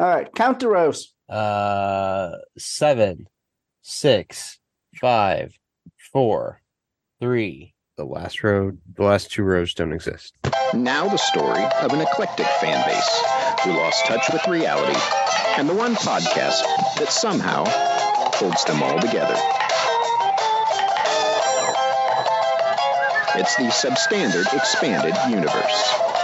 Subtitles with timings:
[0.00, 1.12] All right, count the rows.
[1.28, 3.28] Uh, seven,
[3.82, 4.58] six,
[4.98, 5.52] five,
[6.10, 6.62] four,
[7.20, 7.74] three.
[7.98, 10.38] The last row, the last two rows don't exist.
[10.72, 13.22] Now the story of an eclectic fan base
[13.62, 14.98] who lost touch with reality
[15.58, 16.62] and the one podcast
[16.96, 19.36] that somehow holds them all together.
[23.36, 26.19] It's the substandard expanded universe.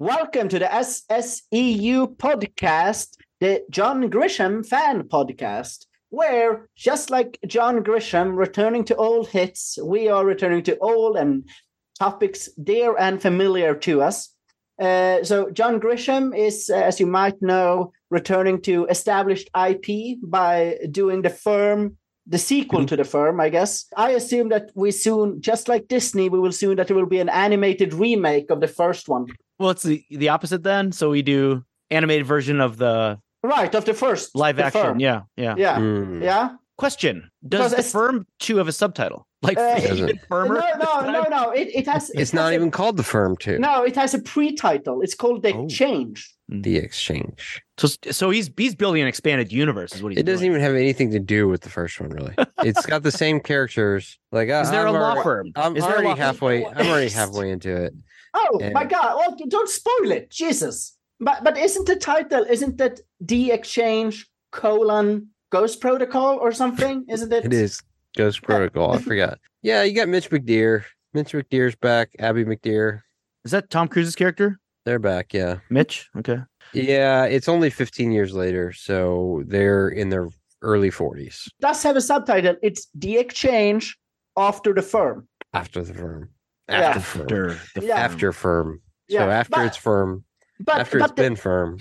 [0.00, 8.36] Welcome to the SSEU podcast, the John Grisham fan podcast, where just like John Grisham
[8.36, 11.48] returning to old hits, we are returning to old and
[11.96, 14.34] topics dear and familiar to us.
[14.80, 20.76] Uh, so John Grisham is, uh, as you might know, returning to established IP by
[20.90, 23.86] doing the firm, the sequel to the firm, I guess.
[23.96, 27.20] I assume that we soon, just like Disney, we will soon that there will be
[27.20, 29.26] an animated remake of the first one.
[29.58, 30.92] Well, it's the, the opposite then.
[30.92, 34.80] So we do animated version of the Right, of the first live the action.
[34.82, 35.00] firm.
[35.00, 35.54] Yeah, yeah.
[35.58, 35.76] Yeah.
[35.78, 36.22] Mm.
[36.22, 36.56] Yeah.
[36.78, 39.28] Question: Does the firm two have a subtitle?
[39.42, 40.62] Like Uh, David No, Firmer?
[40.78, 41.50] no, no, no.
[41.50, 42.08] It, it has.
[42.10, 43.58] it It's has not a- even called the firm two.
[43.58, 45.02] No, it has a pre-title.
[45.02, 45.64] It's called the Oh.
[45.66, 46.34] Exchange.
[46.48, 47.62] The exchange.
[47.78, 49.94] So, so he's he's building an expanded universe.
[49.94, 50.26] Is what he's doing.
[50.26, 50.52] It doesn't doing.
[50.52, 52.34] even have anything to do with the first one, really.
[52.64, 54.18] It's got the same characters.
[54.32, 55.52] Like, I, Is there I'm a law already- firm?
[55.54, 56.22] I'm Is there a already law firm?
[56.22, 56.66] halfway.
[56.66, 57.94] I'm already halfway into it.
[58.34, 59.14] Oh And- my God!
[59.16, 60.96] Oh, don't spoil it, Jesus.
[61.20, 62.44] But but isn't the title?
[62.48, 67.04] Isn't that the Exchange colon Ghost Protocol or something?
[67.08, 67.44] Isn't it?
[67.44, 67.80] It is
[68.16, 68.92] Ghost uh, Protocol.
[68.94, 69.38] I forgot.
[69.62, 70.84] Yeah, you got Mitch McDeer.
[71.12, 72.10] Mitch McDeer's back.
[72.18, 73.02] Abby McDeer.
[73.44, 75.32] Is that Tom Cruise's character, They're back.
[75.32, 75.58] Yeah.
[75.70, 76.08] Mitch?
[76.18, 76.38] Okay.
[76.72, 77.24] Yeah.
[77.24, 80.28] It's only 15 years later, so they're in their
[80.62, 82.56] early 40s Does have a subtitle.
[82.62, 83.96] It's the Exchange
[84.36, 85.28] after the firm.
[85.52, 86.30] after the firm.
[86.68, 86.80] Yeah.
[86.80, 87.50] After firm.
[87.50, 87.96] After the Yeah.
[87.96, 88.80] After firm.
[89.10, 90.24] So Yeah, after but- it's firm.
[90.60, 91.78] But after but it's the, been firm.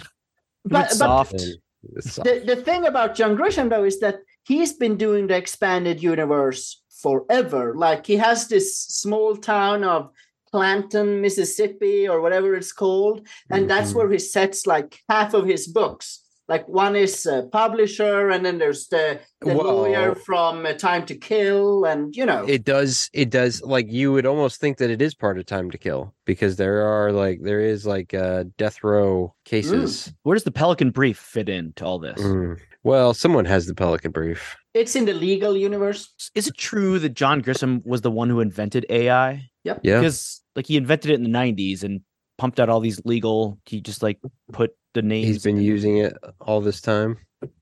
[0.66, 1.38] but, It's but soft.
[1.38, 1.54] then
[1.96, 2.26] it's soft.
[2.28, 6.82] the, the thing about John Grisham though is that he's been doing the expanded universe
[7.02, 7.76] forever.
[7.76, 10.10] Like he has this small town of
[10.52, 13.96] Clanton, Mississippi, or whatever it's called, and that's Mhm.
[13.96, 16.23] where he sets like half of his books.
[16.54, 21.04] Like one is a publisher, and then there's the, the Well- lawyer from uh, Time
[21.08, 24.92] to Kill, and you know, it does it does like you would almost think that
[24.92, 28.44] it is part of time to kill because there are like there is like uh
[28.60, 32.22] death row cases Where does the Pelican Brief fit into all this?
[32.22, 32.60] Mm.
[32.84, 36.14] well someone has the pelican brief it's in the legal universe.
[36.36, 39.50] Is it true that John Grisham was the one who invented AI?
[39.64, 42.02] Yep, yeah Because like he invented it in the '90s and
[42.38, 43.58] pumped out all these legal.
[43.66, 44.20] He just like
[44.52, 45.28] put the names.
[45.28, 47.18] he's been using it all this time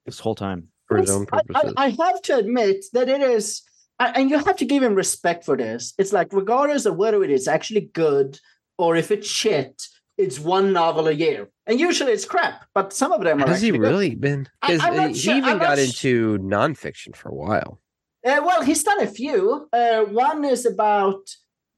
[0.06, 0.68] this whole time.
[0.88, 3.62] for his Yes, own I- I, purposes I have to admit that it is,
[4.00, 5.94] and you have to give him respect for this.
[5.98, 8.38] It's like, regardless of whether it is actually good
[8.78, 9.82] or if it's shit,
[10.18, 11.48] it's one novel a year.
[11.66, 13.88] And usually it's crap, but some of them are has he actually good.
[13.90, 17.34] really been I- because he sure- even I'm not got sh- into nonfiction for a
[17.36, 17.80] while
[18.26, 19.68] Uh, well, he's done a few.
[19.74, 21.22] Uh, one is about.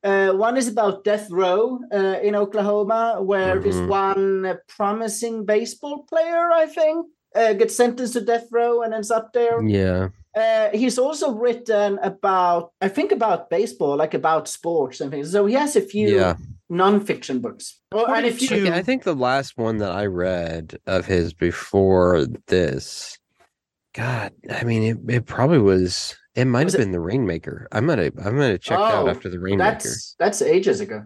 [0.03, 3.87] Uh, one is about death row uh, in Oklahoma, where this Mhm.
[3.87, 9.31] one promising baseball player, I think, uh, gets sentenced to death row and ends up
[9.33, 9.61] there.
[9.63, 15.31] yeah Uh, he's also written about, I think, about baseball, like about sports and things.
[15.31, 16.35] So he has a few yeah
[16.69, 17.79] non-fiction books.
[17.91, 21.33] Well, and if you, Okay, I think the last one that I read of his
[21.35, 23.17] before this,
[23.93, 26.17] God, I mean, it, it probably was.
[26.35, 27.67] It might Was have it- been the Rainmaker.
[27.71, 28.13] I might have.
[28.25, 29.73] I might have checked out Oh, after the Rainmaker.
[29.73, 31.03] that's that's ages ago.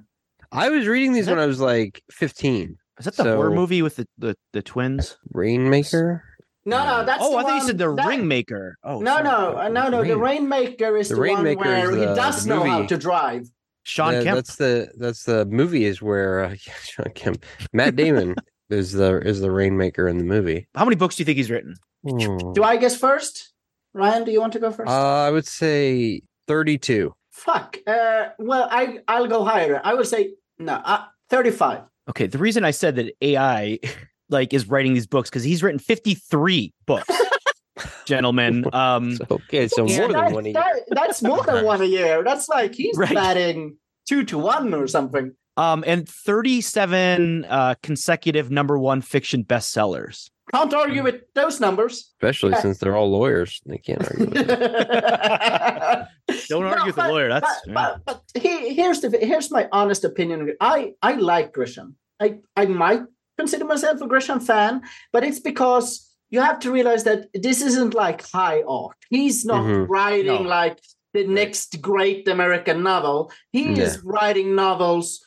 [0.52, 2.78] I was reading these that- when I was like fifteen.
[3.00, 5.18] Is that the horror movie with the the, the twins?
[5.34, 6.24] Rainmaker.
[6.66, 7.22] No, no, that's.
[7.24, 8.74] oh, the I thought you said the that- Ringmaker.
[8.84, 9.24] Oh, No, sorry.
[9.24, 10.04] no, uh, no, no.
[10.04, 13.44] The Rainmaker is The the, Rainmaker one is where he does know how to drive.
[13.84, 14.36] Sean Yeah, Kemp.
[14.36, 18.36] That's the that's the movie is where uh, yeah, Sean Kemp, Matt Damon
[18.70, 20.68] is the is the Rainmaker in the movie.
[20.76, 21.76] How many books do you think he's written?
[22.06, 22.52] Hmm.
[22.54, 23.54] Do I guess first?
[23.98, 24.90] Ryan, do you want to go first?
[24.90, 24.94] Uh,
[25.28, 27.14] I would say thirty-two.
[27.32, 27.78] Fuck.
[27.88, 29.82] Uh, well, I I'll go higher.
[29.84, 30.74] I would say no.
[30.74, 31.82] Uh, Thirty-five.
[32.10, 33.80] Okay, the reason I said that AI
[34.30, 37.10] like is writing these books because he's written 53 books.
[38.06, 40.54] Gentlemen, um okay, so Yeah, more that- than one a year.
[40.54, 42.24] that- that's more than one a year.
[42.24, 43.14] That's like he's Right.
[43.14, 43.78] batting
[44.08, 45.34] two to one or something.
[45.58, 50.30] Um and 37 uh consecutive number 1 fiction bestsellers.
[50.54, 52.14] Can't argue with those numbers.
[52.22, 52.62] especially Yeah.
[52.62, 53.60] since they're all lawyers.
[53.66, 54.28] They can't argue.
[54.28, 54.48] with it.
[56.50, 57.30] Don't No, argue with the but- lawyer.
[57.30, 60.56] That's but, but, but he, here's the here's my honest opinion.
[60.62, 61.94] I I like Grisham.
[62.20, 63.02] I I might
[63.38, 64.82] consider myself a Grisham fan,
[65.14, 68.98] but it's because you have to realize that this isn't like high art.
[69.10, 69.88] He's not Mhm.
[69.90, 70.50] writing No.
[70.60, 70.80] like
[71.14, 73.32] the next great American novel.
[73.52, 75.22] He is writing novels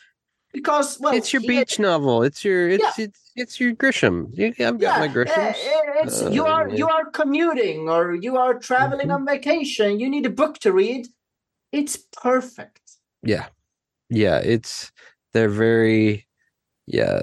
[0.52, 2.23] because well, it's your beach novel.
[2.23, 4.29] It's your it's it's it's your Grisham.
[4.37, 6.26] You, I've got my yeah, Grishams.
[6.26, 9.14] uh, you are you are commuting or you are traveling Mhm.
[9.14, 10.00] on vacation.
[10.00, 11.06] You need a book to read.
[11.73, 12.81] It's perfect.
[13.23, 13.47] Yeah.
[14.08, 14.91] Yeah, it's
[15.32, 16.26] they're very
[16.87, 17.23] yeah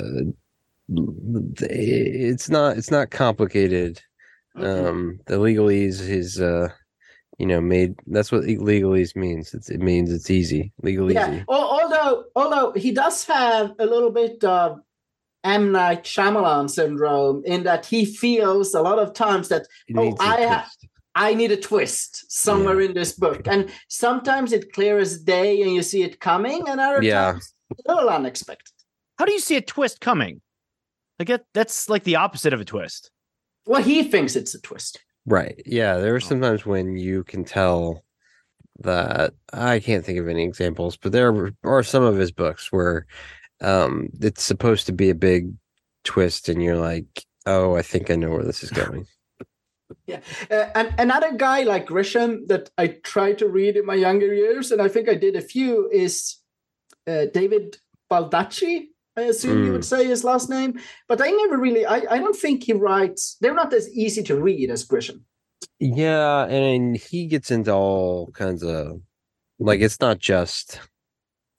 [0.89, 4.01] it's not it's not complicated.
[4.55, 4.87] Mhm.
[4.87, 6.69] Um the legalese is uh
[7.37, 9.53] you know made that's what legalese means.
[9.53, 10.71] It's, it means it's easy.
[10.81, 11.29] Legal yeah.
[11.29, 11.43] easy.
[12.07, 14.79] Although although he does have a little bit of
[15.43, 20.03] M Night Shyamalan syndrome in that he feels a lot of times that It Oh,
[20.03, 20.87] needs a I ha- twist.
[21.15, 25.71] I need a twist somewhere in this book, and sometimes it clear as day and
[25.73, 27.31] you see it coming, and other Yeah.
[27.31, 27.53] times
[27.87, 28.73] a little unexpected.
[29.17, 30.41] How do you see a twist coming?
[31.17, 33.09] Like that, that's like the opposite of a twist.
[33.65, 34.99] Well, he thinks it's a twist.
[35.25, 35.59] Right.
[35.65, 35.97] Yeah.
[35.97, 36.19] There are Oh.
[36.19, 38.03] sometimes when you can tell
[38.81, 43.05] that I can't think of any examples, but there are some of his books where
[43.61, 45.51] um it's supposed to be a big
[46.03, 49.07] twist and you're like, oh, I think I know where this is going.
[50.09, 54.71] Uh, and another guy like Grisham that I tried to read in my younger years,
[54.71, 56.37] and I think I did a few, is
[57.07, 57.77] uh, David
[58.11, 58.87] Baldacci.
[59.17, 59.73] I assume you Mm.
[59.73, 61.85] would say his last name, but I never really.
[61.85, 63.37] I, I don't think he writes.
[63.41, 65.21] They're not as easy to read as Grisham.
[65.79, 69.01] Yeah, and he gets into all kinds of
[69.59, 70.79] like it's not just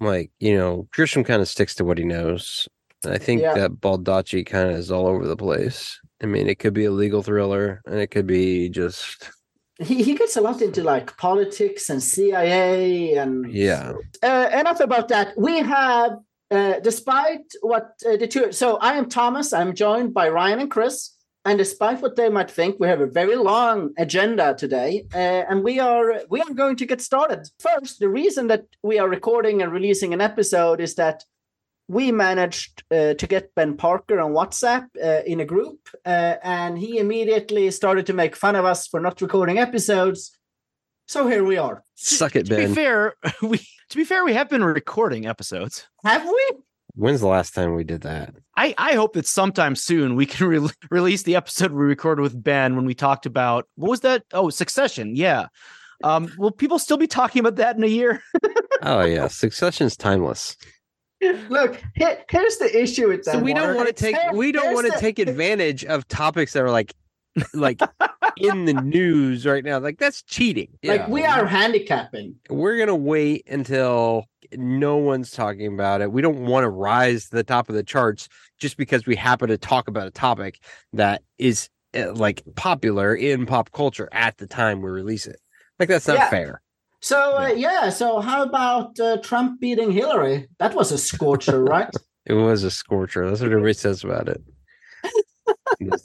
[0.00, 2.68] like, you know, Grisham kind of sticks to what he knows.
[3.06, 3.54] I think Yeah.
[3.54, 5.98] that Baldacci kind of is all over the place.
[6.22, 9.30] I mean, it could be a legal thriller and it could be just
[9.80, 13.92] He he gets a lot into like politics and CIA and Yeah.
[14.22, 15.38] uh, enough about that.
[15.38, 16.18] We have,
[16.50, 20.70] uh, despite what uh, the two, so I am Thomas, I'm joined by Ryan and
[20.70, 21.10] Chris.
[21.48, 25.64] And despite what they might think, we have a very long agenda today, uh, and
[25.64, 27.48] we are we are going to get started.
[27.58, 31.24] First, the reason that we are recording and releasing an episode is that
[31.88, 36.78] we managed uh, to get Ben Parker on WhatsApp uh, in a group, uh, and
[36.78, 40.38] he immediately started to make fun of us for not recording episodes.
[41.06, 41.82] So here we are.
[41.94, 42.60] suck it, Ben.
[42.60, 45.88] To be fair, we to be fair, we have been recording episodes.
[46.04, 46.58] Have we?
[46.98, 48.34] When's the last time we did that?
[48.56, 52.42] I, I hope that sometime soon we can re- release the episode we recorded with
[52.42, 54.24] Ben when we talked about what was that?
[54.32, 55.14] Oh, Succession.
[55.14, 55.46] Yeah.
[56.02, 58.20] Um, will people still be talking about that in a year?
[58.80, 60.56] Oh yeah, Succession's timeless.
[61.48, 63.32] Look, here, here's the issue with that.
[63.32, 66.62] So we don't want to take we don't want to take advantage of topics that
[66.62, 66.94] are like
[67.54, 67.80] like
[68.36, 69.78] in the news right now.
[69.78, 70.68] Like that's cheating.
[70.84, 71.08] Like Yeah.
[71.10, 72.36] we are handicapping.
[72.50, 76.10] we're gonna wait until no one's talking about it.
[76.10, 78.28] We don't want to rise to the top of the charts
[78.58, 80.58] just because we happen to talk about a topic
[80.94, 85.38] that is uh, like popular in pop culture at the time we release it.
[85.78, 86.30] Like that's not Yeah.
[86.30, 86.62] fair.
[87.00, 87.90] So uh, yeah.
[87.90, 90.48] So how about uh, Trump beating Hillary?
[90.58, 91.90] That was a scorcher, right?
[92.26, 93.26] It was a scorcher.
[93.26, 94.42] That's what everybody says about it.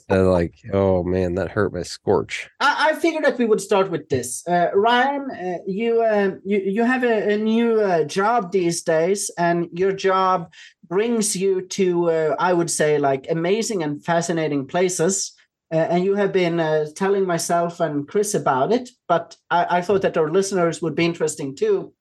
[0.08, 2.48] Like, oh man, that hurt my scorch.
[2.60, 4.46] I, I figured that we would start with this.
[4.46, 9.30] Uh, Ryan, uh, you, uh, you you have a, a new uh, job these days,
[9.36, 10.52] and your job
[10.86, 15.32] brings you to, uh, I would say, like amazing and fascinating places.
[15.72, 16.58] Uh, and you have been
[16.94, 21.04] telling myself and Chris about it, but I, I thought that our listeners would be
[21.04, 21.92] interesting too.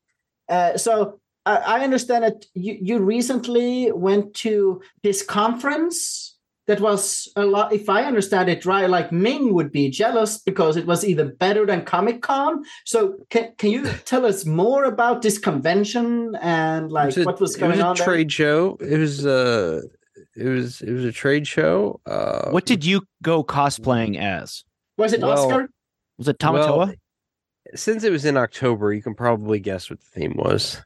[0.76, 6.33] So I, I understand that you, you recently went to this conference
[6.68, 10.78] that was a lot if i understand it right like ming would be jealous because
[10.78, 15.22] it was even better than comic con so can, can you tell us more about
[15.22, 18.06] this convention and like It was a- what was it going was a on there?
[18.06, 18.78] trade show.
[18.80, 19.82] It was uh
[20.36, 22.00] it was it was a trade show.
[22.06, 24.64] Uh what did you go cosplaying as?
[24.98, 25.70] was it well, oscar
[26.18, 26.78] Was it Tamatoa?
[26.88, 26.94] Well,
[27.76, 30.82] since it was in October, you can probably guess what the theme was.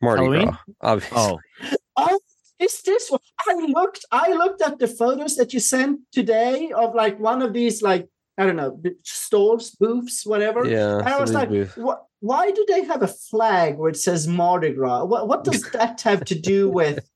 [0.00, 0.46] Mardi Halloween?
[0.48, 1.18] Gras, obviously.
[1.18, 1.38] oh,
[1.96, 2.18] oh
[2.62, 3.10] is this
[3.48, 7.52] i looked i looked at the photos that you sent today of like one of
[7.52, 10.98] these like i don't know stores booths whatever yeah.
[10.98, 14.72] and i was like what, why do they have a flag where it says mardi
[14.72, 17.08] gras what, what does that have to do with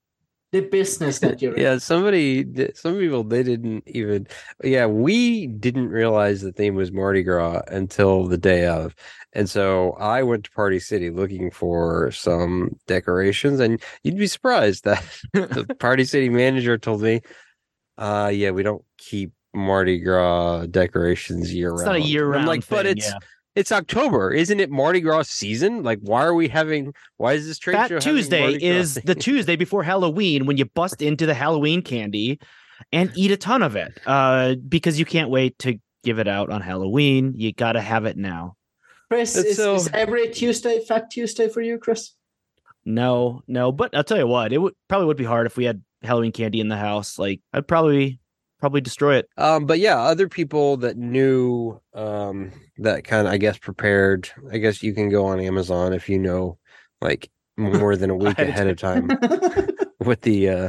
[0.56, 2.44] the business that you're in Yeah, somebody,
[2.74, 4.26] some people, they didn't even.
[4.62, 8.94] Yeah, we didn't realize the theme was Mardi Gras until the day of,
[9.32, 14.84] and so I went to Party City looking for some decorations, and you'd be surprised
[14.84, 17.20] that the Party City manager told me,
[17.98, 22.42] "Uh, yeah, we don't keep Mardi Gras decorations year round." it's not a year round.
[22.42, 23.12] I'm like, but it's
[23.56, 24.70] it's October, isn't it?
[24.70, 25.82] Mardi Gras season.
[25.82, 26.92] Like, why are we having?
[27.16, 27.96] Why is this trade show?
[27.96, 29.14] Fat Tuesday Mardi Gras is the?
[29.26, 32.38] Tuesday before Halloween when you bust into the Halloween candy
[32.92, 33.98] and eat a ton of it.
[34.06, 37.32] Uh, because you can't wait to give it out on Halloween.
[37.34, 38.56] You got to have it now.
[39.10, 42.12] Chris, is, so- is every Tuesday Fat Tuesday for you, Chris?
[42.84, 45.64] No, no, but I'll tell you what, it would probably would be hard if we
[45.64, 47.18] had Halloween candy in the house.
[47.18, 48.20] Like I'd probably
[48.60, 49.28] probably destroy it.
[49.36, 54.30] Um, but yeah, other people that knew um that kind of I guess prepared.
[54.52, 56.58] I guess you can go on Amazon if you know
[57.00, 59.08] like more than a week Ahead of time
[59.98, 60.68] what the uh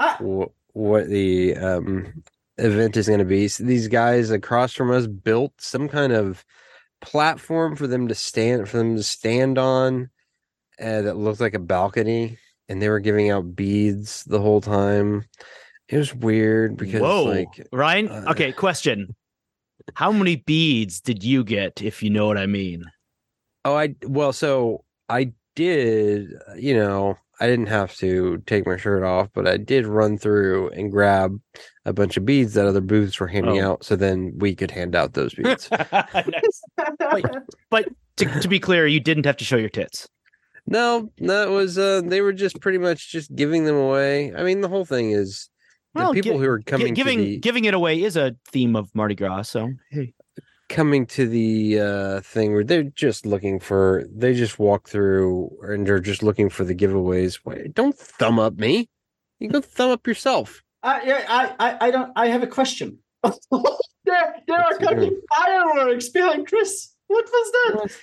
[0.00, 0.16] Ah.
[0.20, 2.22] wh- what the um
[2.58, 3.48] event is going to be.
[3.48, 6.44] So these guys across from us built some kind of
[7.00, 10.10] platform for them to stand for them to stand on
[10.80, 15.24] uh, that looked like a balcony and they were giving out beads the whole time.
[15.88, 18.08] It was weird because Whoa, like Ryan.
[18.08, 19.14] uh, okay, question:
[19.94, 21.80] How many beads did you get?
[21.82, 22.84] If you know what I mean.
[23.64, 29.02] Oh, I well, so I did, you know, I didn't have to take my shirt
[29.02, 31.38] off, but I did run through and grab
[31.84, 33.72] a bunch of beads that other booths were handing Oh.
[33.72, 35.68] out, so then we could hand out those beads.
[37.70, 40.08] But to, to be clear, you didn't have to show your tits.
[40.66, 44.34] no, that was uh they were just pretty much just giving them away.
[44.34, 45.48] I mean, the whole thing is
[46.04, 48.36] Well, people gi- who are Gi- coming giving to the giving it away is a
[48.50, 49.42] theme of Mardi Gras.
[49.42, 50.14] So hey,
[50.68, 55.86] coming to the uh thing where they're just looking for they just walk through and
[55.86, 57.40] they're just looking for the giveaways.
[57.44, 58.88] Wait, don't thumb up me.
[59.38, 60.62] You go thumb up yourself.
[60.82, 62.12] Uh, yeah, I, I, I don't.
[62.16, 62.98] I have a question.
[63.22, 66.94] there, there are What's he coming fireworks behind Chris.
[67.08, 67.98] What was that?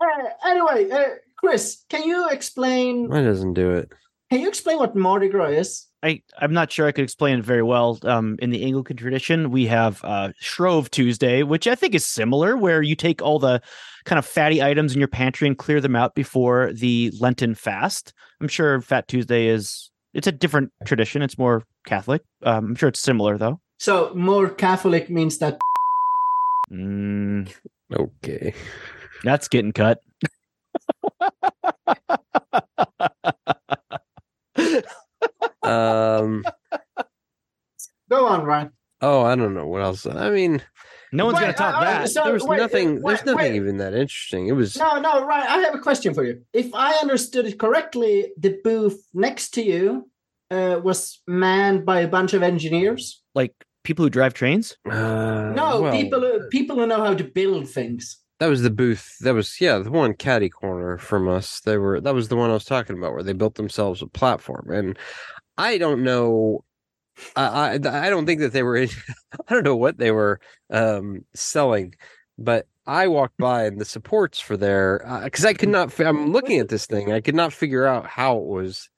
[0.00, 3.08] Uh, anyway, uh, Chris, can you explain?
[3.08, 3.92] Why doesn't do it?
[4.30, 5.86] Can you explain what Mardi Gras is?
[6.02, 7.98] I I'm not sure I could explain it very well.
[8.02, 12.56] Um, in the Anglican tradition, we have uh, Shrove Tuesday, which I think is similar,
[12.56, 13.60] where you take all the
[14.04, 18.12] kind of fatty items in your pantry and clear them out before the Lenten fast.
[18.40, 21.22] I'm sure Fat Tuesday is it's a different tradition.
[21.22, 22.22] It's more Catholic.
[22.42, 23.60] Um, I'm sure it's similar though.
[23.78, 25.58] So more Catholic means that.
[26.72, 27.52] Mm,
[27.92, 28.54] Okay.
[29.22, 30.00] that's getting cut.
[35.62, 36.44] Um.
[38.10, 38.70] Go on, Ryan.
[39.00, 40.06] Oh, I don't know what else.
[40.06, 40.62] I mean,
[41.12, 42.08] No one's Wait, gonna top uh, uh, that.
[42.10, 43.02] so- there was wait, uh, nothing.
[43.02, 43.56] wait, there's nothing wait.
[43.56, 44.48] even that interesting.
[44.48, 44.76] It was.
[44.76, 45.46] No, no, Ryan.
[45.48, 46.42] I have a question for you.
[46.52, 50.10] If I understood it correctly, the booth next to you
[50.50, 53.22] uh, was manned by a bunch of engineers.
[53.34, 53.54] like
[53.84, 54.76] people who drive trains.
[54.88, 58.18] Uh, No, well, people who, people who know how to build things.
[58.38, 59.16] That was the booth.
[59.20, 61.60] That was yeah, the one caddy corner from us.
[61.60, 64.06] They were that was the one I was talking about where they built themselves a
[64.06, 64.70] platform.
[64.70, 64.98] And
[65.58, 66.64] I don't know.
[67.36, 68.76] I I, I don't think that they were.
[68.76, 68.88] In,
[69.48, 70.40] I don't know what they were
[70.70, 71.94] um, selling,
[72.38, 75.98] but I walked by and the supports for their because I could not.
[76.00, 77.12] I'm looking at this thing.
[77.12, 78.88] I could not figure out how it was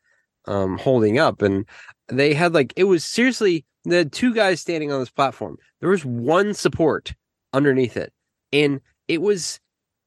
[0.46, 1.66] um, holding up, and
[2.08, 5.56] they had like it was seriously the two guys standing on this platform.
[5.80, 7.12] There was one support
[7.52, 8.12] underneath it,
[8.52, 9.60] and it was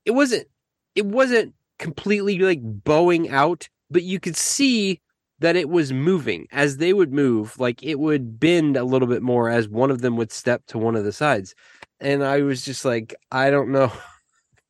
[0.06, 0.48] it wasn't
[0.96, 5.02] it wasn't completely like bowing out but you could see
[5.40, 6.48] that it was moving.
[6.52, 10.02] As they would move like it would bend a little bit more as one of
[10.02, 11.56] them would step to one of the sides.
[12.00, 13.92] And i was just like i don't know.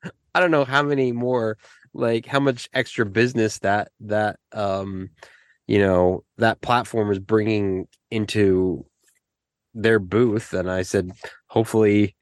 [0.36, 1.58] I don't know how many more
[1.94, 5.10] like how much extra business that that um
[5.66, 8.86] you know that platform is bringing into
[9.74, 10.54] their booth.
[10.54, 11.12] And i said
[11.48, 12.16] hopefully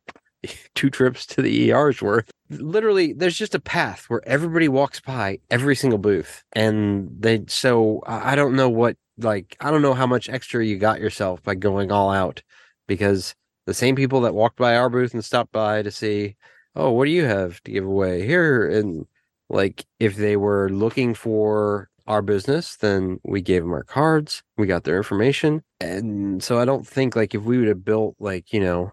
[0.75, 2.29] two trips to the ER's worth.
[2.49, 6.43] Literally, there's just a path where everybody walks by every single booth.
[6.53, 10.77] And they, so I don't know what, like, I don't know how much extra you
[10.77, 12.41] got yourself by going all out
[12.87, 13.33] because
[13.65, 16.35] the same people that walked by our booth and stopped by to see,
[16.75, 18.69] oh, what do you have to give away here?
[18.69, 19.07] And
[19.49, 24.67] like, if they were looking for our business, then we gave them our cards, we
[24.67, 25.63] got their information.
[25.79, 28.91] And so I don't think, like, if we would have built, like, you know,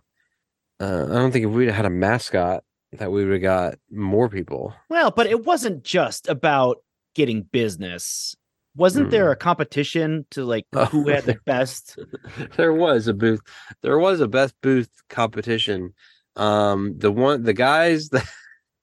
[0.83, 4.29] uh, I don't think if we'd had a mascot that we would have got more
[4.29, 4.75] people.
[4.91, 6.79] Well, but it wasn't just about
[7.15, 8.35] getting business.
[8.75, 10.87] Wasn't there a competition to like Oh.
[10.87, 11.99] who had the best?
[12.57, 13.41] there was a booth.
[13.83, 15.93] There was a best booth competition.
[16.37, 18.27] Um, the one, the guys that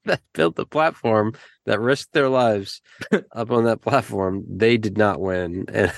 [0.05, 1.33] that built the platform
[1.65, 2.81] that risked their lives
[3.35, 5.65] up on that platform, they did not win.
[5.73, 5.91] And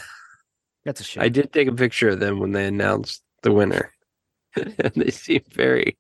[0.85, 1.23] That's a shame.
[1.23, 3.91] I did take a picture of them when they announced the winner,
[4.55, 5.97] and they seemed very.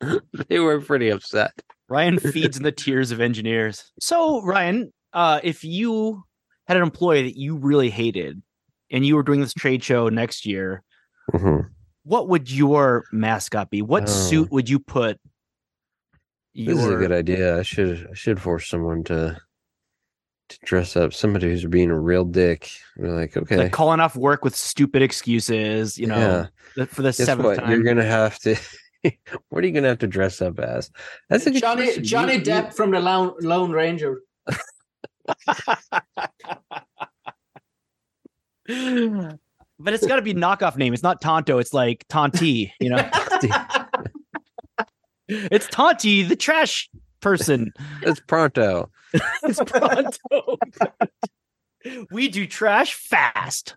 [0.48, 1.52] they were pretty upset.
[1.88, 3.92] Ryan feeds in the tears of engineers.
[4.00, 6.22] So, Ryan, uh, if you
[6.66, 8.42] had an employee that you really hated
[8.90, 10.82] and you were doing this trade show next year,
[11.32, 11.68] Mhm.
[12.04, 13.82] what would your mascot be?
[13.82, 14.06] What Oh.
[14.06, 15.18] suit would you put?
[16.54, 17.58] This is a good idea.
[17.58, 19.40] I should I should force someone to
[20.48, 22.70] to dress up somebody who's being a real dick.
[22.96, 26.84] We're like, okay, Like calling off work with stupid excuses, you know, Yeah.
[26.86, 27.58] for the guess seventh what?
[27.58, 27.70] time.
[27.70, 28.56] You're gonna have to.
[29.48, 30.90] what are you gonna have to dress up as?
[31.28, 32.04] That's a Johnny question.
[32.04, 34.20] Johnny You- you- Depp from the Lone, Lone Ranger.
[38.66, 40.92] but it's got to be knockoff name.
[40.94, 41.58] It's not Tonto.
[41.58, 42.72] It's like Tonti.
[42.80, 42.96] You know,
[45.28, 46.88] it's Tonti, the trash
[47.24, 47.72] person.
[48.02, 48.90] It's pronto.
[49.48, 50.58] It's Pronto.
[52.10, 53.76] we do trash fast.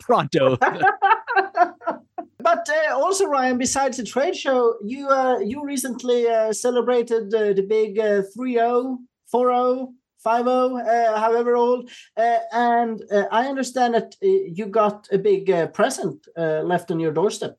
[0.00, 0.56] Pronto.
[2.48, 7.52] but uh, also, Ryan, besides the trade show, you uh, you recently uh, celebrated uh,
[7.52, 8.96] the big uh, 3-0,
[9.32, 9.92] 4-0,
[10.24, 11.90] 5-0, uh, however old.
[12.16, 14.26] Uh, and uh, I understand that uh,
[14.56, 17.58] you got a big uh, present uh, left on your doorstep.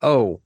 [0.00, 0.40] Oh,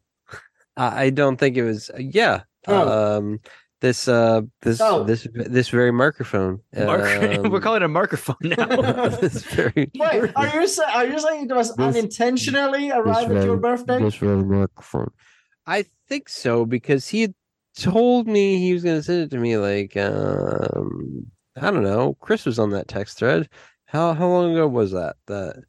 [0.76, 1.90] I I don't think it was.
[1.99, 2.43] Yeah.
[2.67, 3.19] Oh.
[3.19, 3.40] Um.
[3.80, 4.08] This.
[4.08, 4.42] Uh.
[4.62, 4.80] This.
[4.80, 5.04] Oh.
[5.04, 5.26] This.
[5.32, 6.60] This very microphone.
[6.76, 8.66] Mark- We're um, calling it a microphone now.
[9.08, 9.90] this very.
[9.94, 13.99] Wait, are you sa- are you saying it was This- unintentionally arrived at your birthday?
[14.00, 15.10] This very microphone.
[15.66, 17.34] I think so because he had
[17.76, 19.56] told me he was going to send it to me.
[19.56, 22.16] Like, um, I don't know.
[22.20, 23.49] Chris was on that text thread.
[23.87, 25.16] How how long ago was that?
[25.26, 25.62] That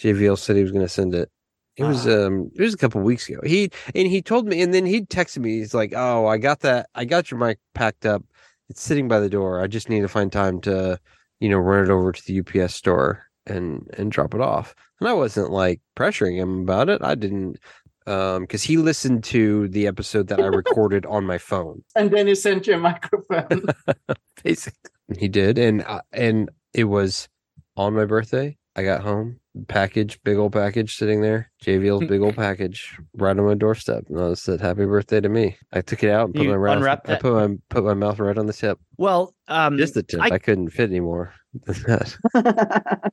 [0.00, 1.30] JVL said he was going to send it.
[1.76, 2.26] It was Ah.
[2.26, 3.40] um it was a couple weeks ago.
[3.44, 5.58] He and he told me and then he texted me.
[5.58, 6.88] He's like, "Oh, I got that.
[6.94, 8.22] I got your mic packed up.
[8.68, 9.60] It's sitting by the door.
[9.62, 10.98] I just need to find time to,
[11.40, 15.08] you know, run it over to the UPS store and and drop it off." And
[15.08, 17.02] I wasn't like pressuring him about it.
[17.02, 17.58] I didn't
[18.06, 21.82] um because he listened to the episode that I recorded on my phone.
[21.96, 23.64] And then he sent you a microphone.
[24.44, 27.28] Basically, he did, and uh, and it was
[27.76, 28.56] on my birthday.
[28.74, 29.38] I got home,
[29.68, 34.18] package, big old package sitting there, JVL's big old package right on my doorstep, and
[34.18, 36.76] I said, "Happy birthday to me." I took it out and put You my mouth.
[36.78, 40.02] unwrapped I put my put my mouth right on the tip, well, um, just the
[40.02, 40.20] tip.
[40.22, 41.34] I, I- couldn't fit anymore.
[41.66, 43.12] than that.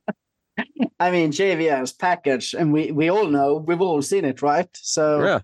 [0.98, 4.68] I mean, JVL's package, and we, we all know, we've all seen it, right?
[4.74, 5.40] So, yeah,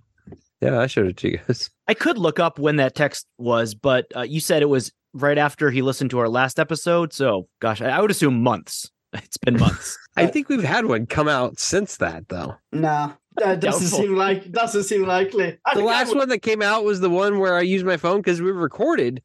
[0.60, 1.70] yeah, I showed it to you guys.
[1.88, 5.38] I could look up when that text was, but uh, you said it was right
[5.38, 7.12] after he listened to our last episode.
[7.14, 8.90] So, gosh, I, I would assume months.
[9.24, 9.96] It's been months.
[10.16, 12.54] I think we've had one come out since that, though.
[12.72, 13.98] nah, that doesn't Doubtful.
[13.98, 15.58] seem like doesn't seem likely.
[15.64, 18.18] I The last one that came out was the one where I used my phone
[18.18, 19.22] because we've recorded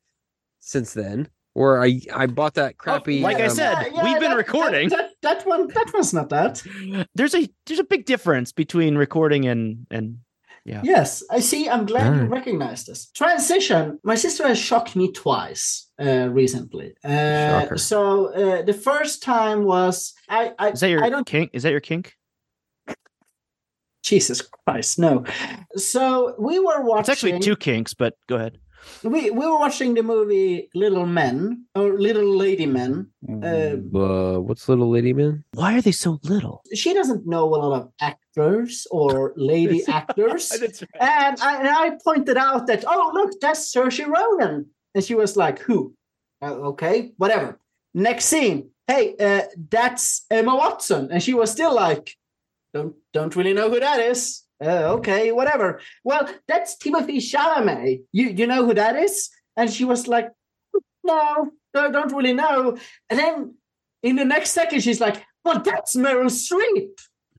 [0.59, 1.29] since then.
[1.53, 3.19] Where I I bought that crappy.
[3.21, 4.87] like I um, said, we've been that- recording.
[4.89, 6.63] That, that, that one, that one's not that.
[7.15, 10.19] there's a there's a big difference between recording and and
[10.65, 10.81] Yeah.
[10.83, 11.67] Yes, I see.
[11.67, 12.29] I'm glad you Alright.
[12.29, 13.07] recognize this.
[13.11, 13.99] Transition.
[14.03, 16.93] My sister has shocked me twice uh, recently.
[17.03, 20.53] Uh, so uh, the first time was I.
[20.59, 21.51] I is that your I don't kink?
[21.53, 22.15] Is that your kink?
[24.03, 25.23] Jesus Christ, no.
[25.75, 26.99] So we were watching.
[27.01, 28.57] It's actually two kinks, but go ahead.
[29.03, 33.07] We we were watching the movie Little Men or Little Lady Men.
[33.27, 35.43] Uh, uh, what's little lady Men?
[35.53, 36.61] Why are they so little?
[36.73, 40.49] She doesn't know a lot of actors or lady actors.
[40.59, 44.67] That's And I, and I pointed out that, oh, look, that's Saoirse Ronan.
[44.93, 45.93] And she was like, who?
[46.41, 47.59] Uh, okay, whatever.
[47.93, 48.69] Next scene.
[48.87, 51.09] Hey, uh, that's Emma Watson.
[51.11, 52.17] And she was still like,
[52.73, 54.43] don't, don't really know who that is.
[54.61, 55.79] Uh, okay, whatever.
[56.03, 58.03] Well, that's Timothée Chalamet.
[58.11, 59.29] You, you know who that is?
[59.57, 60.29] And she was like,
[61.03, 62.77] no, no, don't really know.
[63.09, 63.55] And then
[64.03, 66.91] in the next second, she's like, well, that's Meryl Streep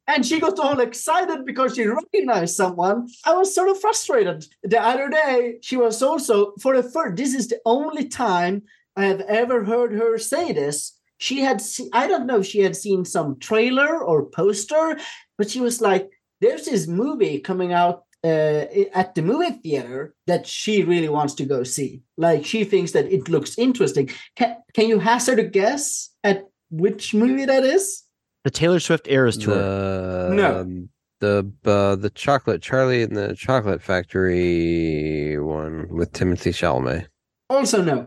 [0.06, 3.08] and she got all excited because she recognized someone.
[3.24, 4.46] I was sort of frustrated.
[4.62, 7.16] The other day, she was also for the first.
[7.16, 8.62] This is the only time
[8.96, 10.98] I have ever heard her say this.
[11.18, 14.98] She had, se- I don't know if she had seen some trailer or poster,
[15.38, 16.10] but she was like,
[16.42, 21.44] "There's this movie coming out." Uh, at the movie theater that she really wants to
[21.44, 26.08] go see like she thinks that it looks interesting can, can you hazard a guess
[26.22, 28.04] at which movie that is
[28.44, 29.56] The Taylor Swift Eras tour.
[29.56, 30.60] The, No.
[30.60, 37.08] um, the uh, the chocolate Charlie and the Chocolate Factory one with Timothée Chalamet.
[37.50, 38.06] also no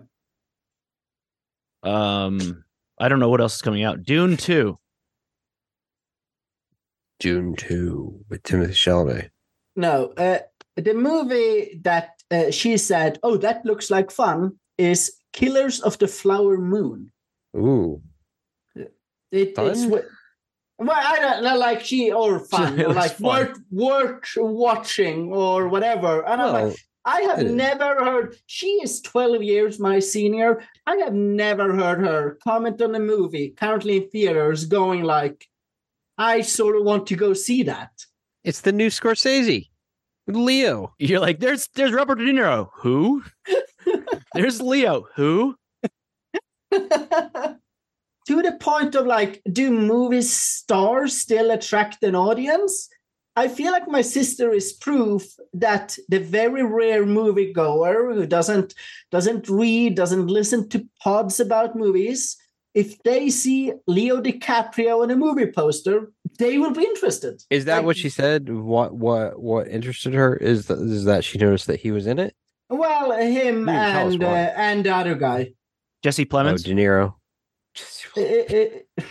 [1.83, 2.63] Um,
[2.99, 4.03] I don't know what else is coming out.
[4.03, 4.77] Dune two.
[7.19, 9.29] June two with Timothée Chalamet.
[9.75, 10.39] No, uh,
[10.75, 16.07] the movie that uh, she said, "Oh, that looks like fun," is Killers of the
[16.07, 17.11] Flower Moon.
[17.55, 18.01] Ooh,
[19.31, 19.67] It, Fun?
[19.71, 19.85] It's
[20.77, 23.23] well, I don't know, like she or fun, It or like fun.
[23.23, 26.25] worth worth watching or whatever.
[26.27, 27.53] And I'm like, I have it is.
[27.53, 28.35] never heard.
[28.47, 30.63] She is 12 years my senior.
[30.85, 35.47] I have never heard her comment on a movie currently in theaters, going like,
[36.17, 38.05] "I sort of want to go see that."
[38.45, 39.69] it's the new Scorsese
[40.27, 40.93] Leo.
[40.97, 42.69] You're like, there's there's Robert De Niro.
[42.77, 43.23] Who?
[44.33, 45.07] there's Leo.
[45.15, 45.55] Who?
[46.71, 47.57] to
[48.27, 52.89] the point of like, do movie stars still attract an audience?
[53.35, 55.23] I feel like my sister is proof
[55.53, 58.73] that the very rare moviegoer who doesn't
[59.11, 62.37] doesn't read, doesn't listen to pods about movies,
[62.75, 67.41] if they see Leo DiCaprio in a movie poster, they will be interested.
[67.49, 68.49] Is that Like, what she said?
[68.49, 72.19] What what what interested her is th- is that she noticed that he was in
[72.19, 72.35] it?
[72.69, 75.53] Well, him You didn't tell us and uh, and the other guy.
[76.03, 76.63] Jesse Oh, Plemons.
[76.63, 77.15] De Niro.
[78.17, 79.03] I- I-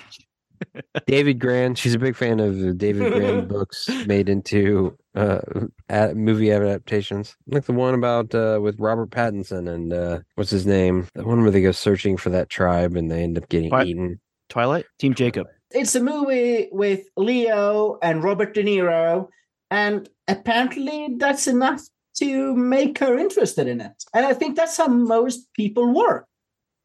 [1.06, 1.74] David Grann.
[1.74, 5.40] She's a big fan of David Grann books made into uh
[5.88, 10.66] ad- movie adaptations, like the one about uh with Robert Pattinson and uh what's his
[10.66, 11.06] name?
[11.14, 13.86] The one where they go searching for that tribe and they end up getting What?
[13.86, 14.20] eaten.
[14.48, 14.84] Twilight.
[14.98, 15.46] Team Jacob.
[15.70, 19.28] it's a movie with Leo and Robert De Niro,
[19.70, 21.80] and apparently that's enough
[22.18, 23.92] to make her interested in it.
[24.14, 26.26] And I think that's how most people work.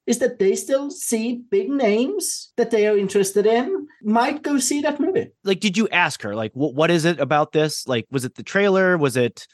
[0.09, 3.65] Is that they still see big names that they are interested in,
[4.01, 5.27] might go see that movie.
[5.43, 7.87] Like, did you ask her like, what what is it about this?
[7.87, 8.97] Like, was it the trailer?
[8.97, 9.45] Was it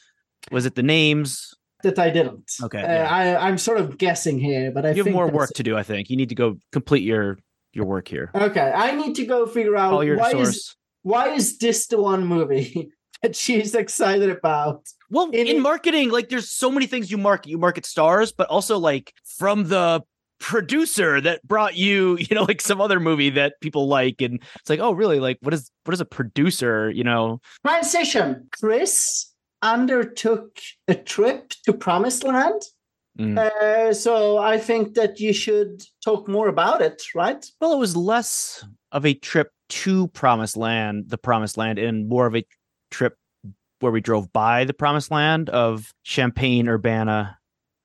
[0.51, 1.53] was it the names?
[1.83, 2.49] That I didn't.
[2.63, 3.09] Okay, Uh, yeah.
[3.19, 5.77] I, I'm sort of guessing here, but I You have more work to do.
[5.77, 7.37] I think you need to go complete your
[7.73, 8.31] your work here.
[8.33, 10.55] Okay, I need to go figure out why source.
[10.55, 12.89] is why is this the one movie
[13.21, 14.87] that she's excited about?
[15.11, 17.49] Well, In in, marketing, like there's so many things you market.
[17.49, 20.01] You market stars, but also like from the
[20.45, 24.69] producer that brought you, you know, like some other movie that people like, and it's
[24.69, 25.19] like, oh, really?
[25.19, 26.89] Like, what is what is a producer?
[26.91, 28.47] You know, Transition.
[28.59, 29.31] Chris
[29.61, 32.61] undertook a trip to Promised Land.
[33.19, 33.37] Mm.
[33.37, 37.43] Uh, so I think that you should talk more about it, right?
[37.61, 42.27] well, it was less of a trip to Promised Land, the Promised Land, and more
[42.27, 42.45] of a
[42.91, 43.17] trip
[43.79, 47.37] where we drove by the Promised Land of Champaign Urbana,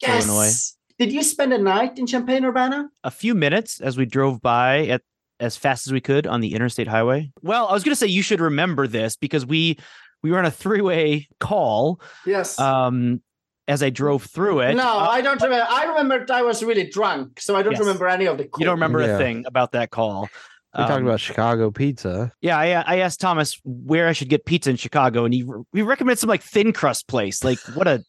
[0.02, 0.74] Illinois.
[1.00, 2.88] Did you spend a night in Champaign Urbana?
[3.02, 5.02] a few minutes as we drove by at
[5.40, 7.32] as fast as we could on the interstate highway.
[7.42, 9.78] Well, I was going to say you should remember this because we
[10.22, 12.58] we were on a three-way call Yes.
[12.60, 13.22] um
[13.66, 14.74] as I drove through it.
[14.74, 15.66] no, Uh, I don't remember.
[15.70, 17.80] I remember I was really drunk, so I don't Yes.
[17.80, 18.44] remember any of the.
[18.58, 19.14] you don't remember Yeah.
[19.14, 20.28] a thing about that call.
[20.76, 22.30] We're talking Um, about Chicago pizza.
[22.42, 25.80] Yeah, I, I asked Thomas where I should get pizza in Chicago, and he he
[25.82, 27.42] recommended some like thin crust place.
[27.42, 28.04] Like, what a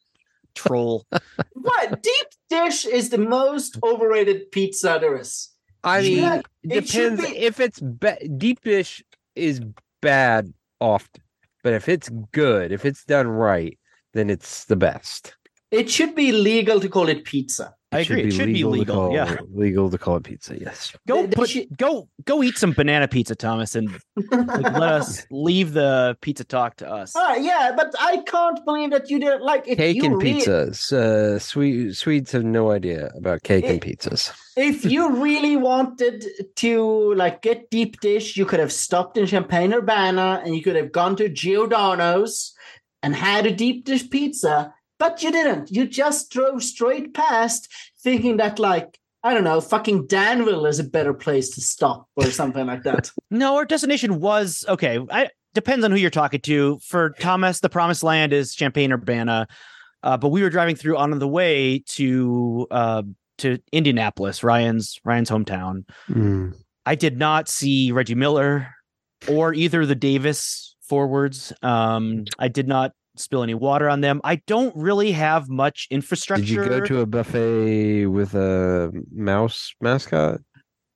[0.55, 1.05] troll!
[1.53, 5.49] What deep dish is the most overrated pizza there is?
[5.83, 9.03] I Yeah, mean, it depends be- if it's ba- deep dish
[9.35, 9.61] is
[10.01, 11.23] bad often,
[11.63, 13.77] but if it's good, if it's done right,
[14.13, 15.35] then it's the best.
[15.71, 17.73] It should be legal to call it pizza.
[17.93, 18.23] I agree.
[18.23, 18.95] It should be legal.
[18.95, 20.57] call- Yeah, legal to call it pizza.
[20.57, 20.93] Yes.
[21.07, 23.89] go They- they put, should- go go eat some banana pizza, Thomas, and
[24.31, 27.13] like, let us leave the pizza talk to us.
[27.17, 30.35] Ah, yeah, but I can't believe that you didn't like if Cake you and rea-
[30.39, 30.93] pizzas.
[30.93, 34.31] Uh, Swe- Swedes have no idea about cake and It- pizzas.
[34.55, 36.25] If you really wanted
[36.57, 40.75] to like get deep dish, you could have stopped in Champaign Urbana and you could
[40.75, 42.53] have gone to Giordano's
[43.03, 45.71] and had a deep dish pizza, but you didn't.
[45.71, 47.67] You just drove straight past,
[48.03, 52.25] thinking that like I don't know, fucking Danville is a better place to stop or
[52.25, 53.11] something like that.
[53.31, 54.99] No, our destination was okay.
[55.09, 56.77] I depends on who you're talking to.
[56.83, 59.47] For Thomas, the promised land is Champaign Urbana,
[60.03, 63.01] uh, but we were driving through on the way to uh,
[63.39, 65.83] to Indianapolis, Ryan's Ryan's hometown.
[66.09, 66.53] Mm.
[66.85, 68.67] I did not see Reggie Miller
[69.27, 71.53] or either the Davis forwards.
[71.63, 74.21] Um, I did not spill any water on them.
[74.23, 76.43] I don't really have much infrastructure.
[76.45, 80.41] Did you go to a buffet with a mouse mascot?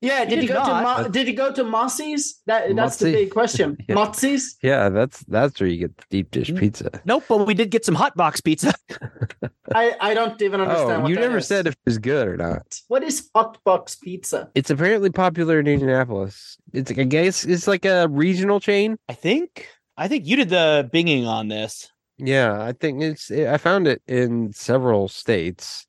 [0.02, 1.02] Yeah, did you did go to not.
[1.04, 2.40] Mo- did you go to Mossy's?
[2.46, 3.78] That that's the big question.
[3.90, 3.96] Yeah.
[3.96, 4.56] Motsy's?
[4.62, 6.60] Yeah, that's that's where you get the deep dish Mm.
[6.60, 7.02] pizza.
[7.06, 8.74] Nope, but we did get some hot box pizza.
[9.74, 10.92] I I don't even understand.
[10.92, 11.48] Oh, what you that never is.
[11.48, 12.80] said if it was good or not.
[12.88, 14.50] What is hot box pizza?
[14.54, 16.58] It's apparently popular in Indianapolis.
[16.74, 18.98] It's I guess it's like a regional chain.
[19.10, 19.68] I think.
[19.98, 21.90] I think you did the binging on this.
[22.18, 23.32] Yeah, I think it's.
[23.32, 25.86] I found it in several states.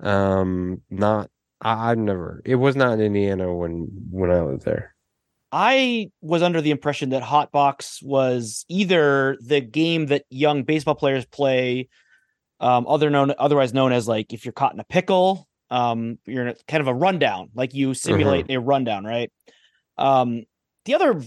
[0.00, 1.30] Um, not.
[1.60, 2.42] I, I've never.
[2.44, 4.94] It was not in Indiana when when I lived there.
[5.50, 11.24] I was under the impression that Hotbox was either the game that young baseball players
[11.24, 11.88] play,
[12.60, 16.42] um, other known otherwise known as like if you're caught in a pickle, um, you're
[16.42, 19.32] in a, kind of a rundown, like you simulate a rundown, right?
[19.96, 20.44] Um,
[20.84, 21.22] the other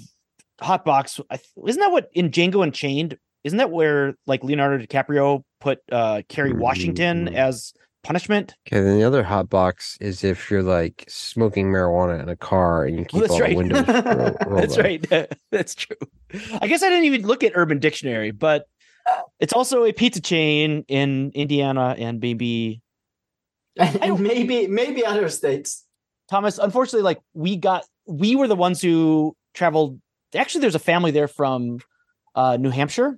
[0.62, 3.18] Hotbox, I isn't that what in Django Unchained?
[3.44, 7.36] Isn't that where like Leonardo DiCaprio put uh Kerry Washington Mm.
[7.36, 7.74] as
[8.04, 8.56] punishment?
[8.68, 12.86] Okay, then the other hot box is if you're like smoking marijuana in a car
[12.86, 13.50] and you keep that's all right.
[13.52, 14.84] the windows ro- rolled That's up.
[14.84, 15.34] right.
[15.52, 15.96] That's true.
[16.62, 18.66] I guess I didn't even look at Urban Dictionary, but
[19.40, 22.82] it's also a pizza chain in Indiana and maybe
[23.78, 25.86] And, maybe maybe other states.
[26.30, 26.58] Thomas.
[26.58, 30.00] Unfortunately, like we got, we were the ones who traveled.
[30.36, 31.80] Actually, there's a family there from
[32.36, 33.18] uh, New Hampshire,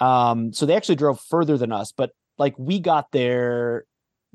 [0.00, 1.92] um, so they actually drove further than us.
[1.92, 3.84] But like we got there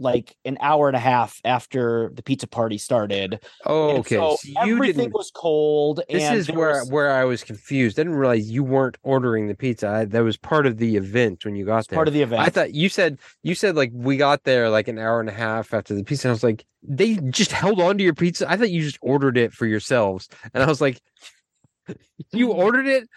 [0.01, 3.43] like an hour and a half after the pizza party started.
[3.65, 4.15] Oh, And okay.
[4.15, 5.99] so So everything was cold.
[6.09, 7.99] This and is where was- where I was confused.
[7.99, 9.89] I didn't realize you weren't ordering the pizza.
[9.89, 11.97] I, that was part of the event when you got there.
[11.97, 12.41] part of the event.
[12.41, 15.33] I thought you said you said like we got there like an hour and a
[15.33, 16.29] half after the pizza.
[16.29, 18.49] I was like, they just held on to your pizza.
[18.49, 21.01] I thought you just ordered it for yourselves, and I was like,
[22.31, 23.09] you ordered it.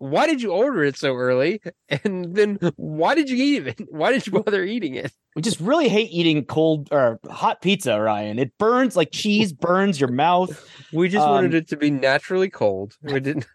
[0.00, 1.60] Why did you order it so early?
[2.04, 3.80] And then why did you eat it?
[3.90, 5.12] Why did you bother eating it?
[5.36, 8.38] we just really hate eating cold or hot pizza, Ryan.
[8.38, 10.50] It burns like cheese burns your mouth.
[10.92, 12.96] We just wanted Um, it to be naturally cold.
[13.02, 13.46] We didn't.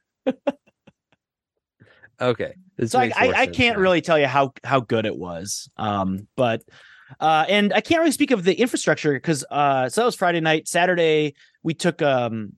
[2.21, 3.81] okay, this so I, I, I can't now.
[3.81, 5.69] really tell you how how good it was.
[5.77, 6.61] Um, but
[7.19, 10.39] uh, and I can't really speak of the infrastructure because uh, so that was Friday
[10.41, 10.67] night.
[10.67, 12.53] Saturday we took um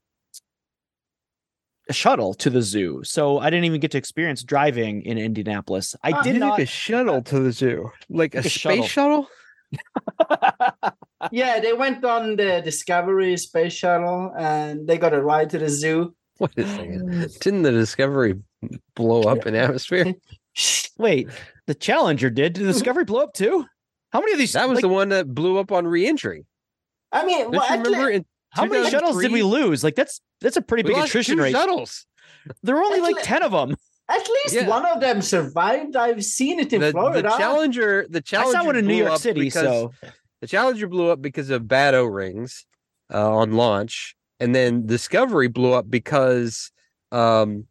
[1.90, 5.96] a shuttle to the zoo, so I didn't even get to experience driving in Indianapolis.
[6.04, 6.60] I Ah, did You took not.
[6.60, 8.86] a shuttle to the zoo, like a, a space shuttle.
[8.88, 9.28] shuttle.
[11.32, 15.68] Yeah, they went on the Discovery space shuttle and they got a ride to the
[15.68, 16.14] zoo.
[16.40, 17.28] Wait a second.
[17.42, 18.36] Didn't the Discovery
[18.96, 20.14] blow up in atmosphere?
[21.00, 21.28] Wait,
[21.66, 22.54] the Challenger did.
[22.54, 23.66] Did the Discovery blow up too?
[24.12, 24.54] How many of these?
[24.54, 26.46] That was like, the one that blew up on reentry.
[27.12, 28.06] I mean, Don't well, you remember?
[28.08, 28.26] le- In
[28.58, 29.84] how many shuttles did we lose?
[29.84, 31.52] Like that's that's a pretty We big lost attrition two rate.
[31.54, 32.06] shuttles.
[32.64, 33.76] There were only At like le- ten of them.
[34.10, 34.68] at least Yeah.
[34.68, 35.96] one of them survived.
[35.96, 39.20] I've seen it in The, the Challenger, the I Challenger saw one in New York
[39.20, 39.94] City, because- so
[40.42, 42.66] the Challenger blew up because of bad O rings
[43.14, 46.72] uh, on launch, and then Discovery blew up because
[47.12, 47.66] um,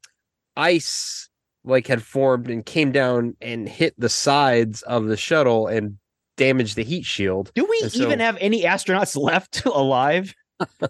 [0.56, 1.28] ice
[1.64, 5.98] like had formed and came down and hit the sides of the shuttle and
[6.36, 7.50] damaged the heat shield.
[7.54, 10.34] do we so- even have any astronauts left alive?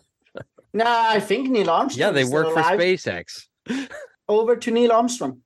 [0.77, 1.99] Nah, I think Neil Armstrong.
[1.99, 2.79] Yeah, they is work still for alive.
[2.79, 3.47] SpaceX.
[4.29, 5.41] Over to Neil Armstrong.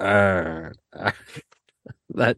[0.00, 0.70] Uh,
[2.14, 2.36] that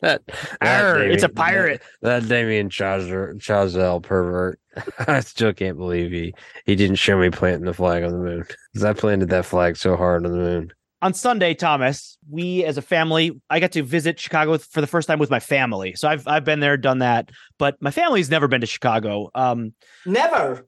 [0.00, 0.22] that,
[0.60, 1.82] Arr, it's a pirate.
[2.02, 4.60] That, that Damien Chazelle, Chazelle pervert.
[5.08, 6.34] I still can't believe he
[6.66, 9.76] he didn't show me planting the flag on the moon because I planted that flag
[9.76, 10.72] so hard on the moon.
[11.02, 15.08] On Sunday, Thomas, we as a family, I got to visit Chicago for the first
[15.08, 15.94] time with my family.
[15.94, 19.30] So I've I've been there, done that, but my family's never been to Chicago.
[19.34, 19.72] Um,
[20.04, 20.66] Never.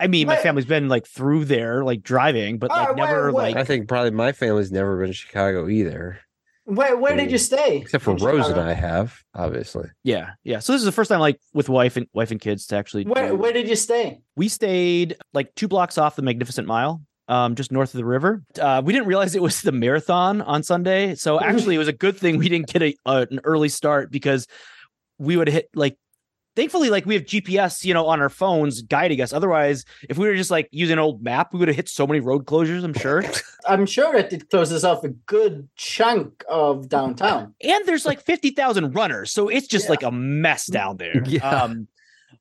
[0.00, 3.32] I mean, my family's been like through there, like driving, but like Oh, wait, never
[3.32, 3.42] wait.
[3.42, 6.20] like I think probably my family's never been to Chicago either,
[6.64, 7.78] Where Where did you stay?
[7.78, 9.88] except for In Rose and I have obviously.
[10.04, 10.60] yeah, yeah.
[10.60, 13.06] So this is the first time like with wife and wife and kids to actually.
[13.06, 14.20] Where do- Where did you stay?
[14.36, 18.42] we stayed like two blocks off the Magnificent Mile, um, just north of the river.
[18.60, 21.92] Uh, we didn't realize it was the marathon on Sunday, so actually it was a
[21.92, 24.46] good thing we didn't get a, a an early start because
[25.18, 25.96] we would hit like.
[26.56, 29.32] Thankfully, like we have GPS, you know, on our phones guiding us.
[29.32, 32.04] Otherwise, if we were just like using an old map, we would have hit so
[32.04, 32.82] many road closures.
[32.82, 33.22] I'm sure.
[33.68, 37.54] I'm sure that it closes off a good chunk of downtown.
[37.62, 39.30] and there's like 50,000 runners.
[39.30, 39.90] So it's just Yeah.
[39.90, 41.22] like a mess down there.
[41.28, 41.48] Yeah.
[41.48, 41.86] Um,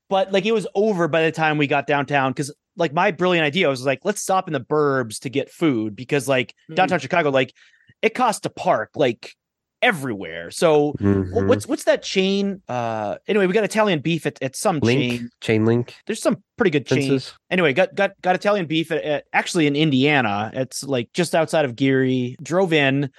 [0.09, 3.45] but like it was over by the time we got downtown because like my brilliant
[3.45, 6.75] idea was like, let's stop in the burbs to get food because like Mhm.
[6.75, 7.53] downtown Chicago, like
[8.01, 9.33] it costs to park like
[9.81, 10.49] everywhere.
[10.51, 11.47] So wh- Mhm.
[11.47, 12.61] what's what's that chain?
[12.67, 15.29] Uh anyway, we got Italian beef at, at some link chain.
[15.41, 17.01] chain link There's some pretty good chain.
[17.09, 17.33] fences?
[17.51, 20.51] Anyway, got got got Italian beef at, at- actually in Indiana.
[20.53, 22.35] It's like just outside of Gary.
[22.41, 23.09] Drove in,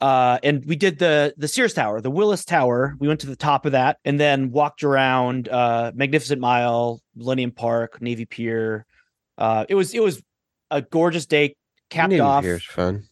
[0.00, 2.96] uh, and we did the the Sears Tower, the Willis Tower.
[2.98, 7.50] We went to the top of that, and then walked around uh, Magnificent Mile, Millennium
[7.52, 8.86] Park, Navy Pier.
[9.38, 10.22] Uh, it was it was
[10.70, 11.54] a gorgeous day.
[11.90, 13.04] Capped Navy off Pier's fun.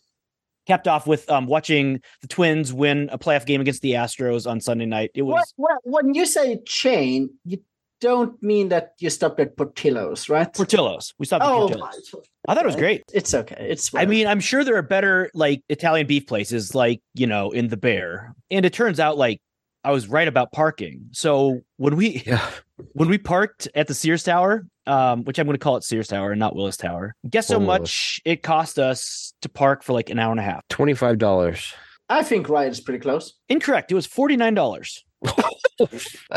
[0.66, 4.60] capped off with um watching the Twins win a playoff game against the Astros on
[4.60, 5.10] Sunday night.
[5.14, 7.62] It was What, what, when you say chain, you
[8.00, 10.52] don't mean that you stopped at Portillo's, right?
[10.52, 11.14] Portillo's.
[11.18, 12.14] We stopped at oh, Portillo's.
[12.46, 13.02] I thought it was great.
[13.14, 13.66] It's okay.
[13.70, 13.94] It's.
[13.94, 17.68] I mean, I'm sure there are better like Italian beef places, like you know, in
[17.68, 18.34] the Bear.
[18.50, 19.40] And it turns out, like
[19.84, 21.06] I was right about parking.
[21.12, 22.46] So when we Yeah,
[22.92, 26.08] when we parked at the Sears Tower, um, which I'm going to call it Sears
[26.08, 29.92] Tower and not Willis Tower, guess how Or much it cost us to park for
[29.92, 30.62] like an hour and a half?
[30.68, 31.72] twenty five dollars.
[32.08, 33.34] I think Riot is pretty close.
[33.48, 33.90] Incorrect.
[33.90, 35.04] It was forty nine dollars.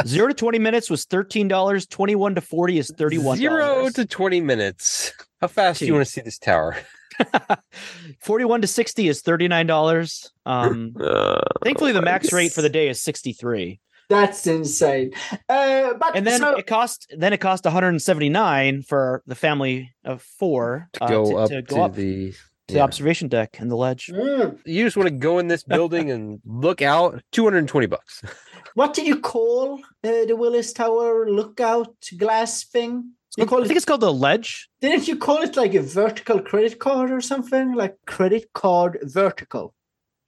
[0.05, 1.85] Zero to twenty minutes was thirteen dollars.
[1.87, 3.37] Twenty one to forty is thirty one.
[3.37, 5.11] Zero to twenty minutes.
[5.41, 6.77] How fast do you want to see this tower?
[8.21, 10.31] forty one to sixty is thirty nine dollars.
[10.45, 13.79] Um, Uh, thankfully, the max rate for the day is sixty three.
[14.09, 15.11] That's insane.
[15.49, 20.21] Uh, but and then so, it cost then it cost 179 for the family of
[20.21, 22.31] four to uh, go to, up to to, up the.
[22.31, 24.07] to the observation deck and the ledge.
[24.07, 24.59] Mm.
[24.65, 27.21] You just want to go in this building and look out.
[27.31, 28.23] Two hundred and twenty bucks.
[28.75, 33.11] what do you call uh, the Willis Tower lookout glass thing?
[33.37, 34.67] You call I it, think it's called the ledge.
[34.81, 37.73] didn't you call it like a vertical credit card or something?
[37.73, 39.73] Like credit card vertical.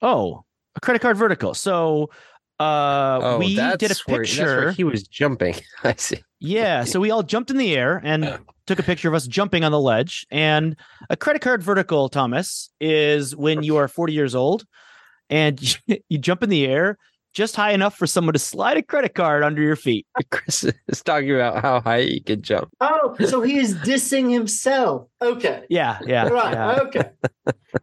[0.00, 0.44] Oh,
[0.76, 1.54] a credit card vertical.
[1.54, 2.10] So
[2.60, 4.70] Uh, Oh, we did a where- that's where picture.
[4.72, 5.54] he was jumping.
[5.84, 6.22] I see.
[6.40, 9.64] Yeah, so we all jumped in the air and took a picture of us jumping
[9.64, 10.26] on the ledge.
[10.30, 10.76] And
[11.08, 14.64] a credit card vertical, Thomas, is when you are 40 years old
[15.30, 16.98] and you, you jump in the air
[17.32, 20.04] just high enough for someone to slide a credit card under your feet.
[20.32, 22.68] Chris is talking about how high he could jump.
[22.80, 25.06] Oh, so he is dissing himself.
[25.22, 25.62] Okay.
[25.70, 26.26] Yeah, yeah.
[26.28, 26.52] right.
[26.52, 26.80] yeah.
[26.82, 27.10] Okay.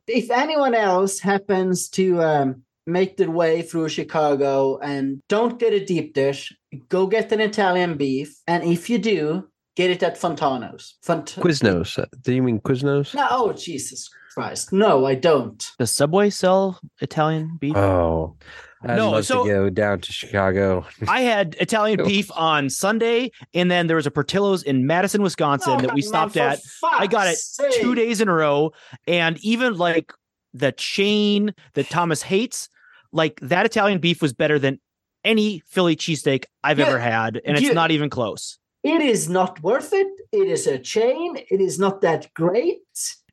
[0.05, 5.83] if anyone else happens to um, make their way through Chicago and don't get a
[5.85, 6.55] deep dish,
[6.89, 8.33] go get an Italian beef.
[8.47, 10.95] And if you do, get it at Fontano's.
[11.03, 11.99] Font- Quiznos.
[11.99, 13.13] Uh, Do you mean Quiznos?
[13.13, 14.71] No, oh, Jesus Christ.
[14.71, 15.63] No, I don't.
[15.77, 17.75] Does Subway sell Italian beef?
[17.75, 18.35] Oh,
[18.83, 20.85] I'd No, love so- to go down to Chicago.
[21.07, 25.73] I had Italian beef on Sunday, and then there was a Portillo's in Madison, Wisconsin
[25.73, 26.59] Oh, that we stopped at.
[26.83, 28.71] I got it fuck's two days in a row,
[29.07, 30.13] and even like
[30.53, 32.69] the chain that Thomas hates,
[33.11, 34.79] like that Italian beef was better than
[35.23, 38.57] any Philly cheesesteak I've Yeah, ever had, and it's you- not even close.
[38.83, 40.07] It is not worth it.
[40.31, 41.35] It is a chain.
[41.49, 42.77] It is not that great.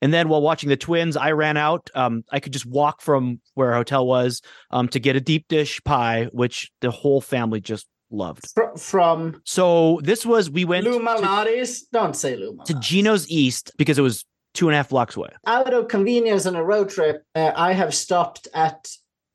[0.00, 1.90] And then while watching the Twins, I ran out.
[1.94, 5.46] Um, I could just walk from where our hotel was um, to get a deep
[5.48, 8.48] dish pie, which the whole family just loved.
[8.52, 13.70] Fr- from So this was we went Lou to, Don't say Lou to Gino's East
[13.76, 15.30] because it was two and a half blocks away.
[15.46, 18.88] out of convenience on a road trip, uh, I have stopped at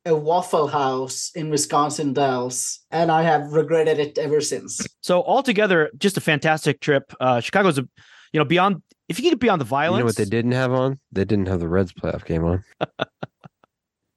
[0.09, 4.85] a Waffle House in Wisconsin Dells, and I have regretted it ever since.
[5.01, 7.13] So altogether, just a fantastic trip.
[7.19, 7.87] Uh, Chicago's a,
[8.33, 9.99] you know, beyond if you get beyond the violence.
[9.99, 10.99] You know what they didn't have on?
[11.11, 12.63] They didn't have the Reds playoff game on.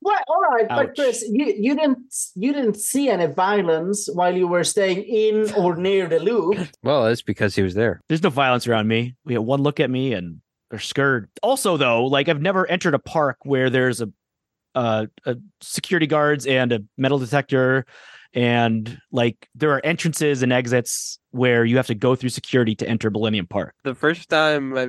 [0.04, 4.48] Well, all right, but Chris, you, you didn't you didn't see any violence while you
[4.48, 6.58] were staying in or near the loop.
[6.82, 8.00] Well, that's because he was there.
[8.08, 9.14] There's no violence around me.
[9.24, 11.28] We had one look at me and they're scared.
[11.40, 14.10] Also, though, like I've never entered a park where there's a,
[14.74, 15.06] uh,
[15.60, 17.86] security guards and a metal detector,
[18.34, 22.88] and like there are entrances and exits where you have to go through security to
[22.88, 23.74] enter Millennium Park.
[23.84, 24.88] The first time, I,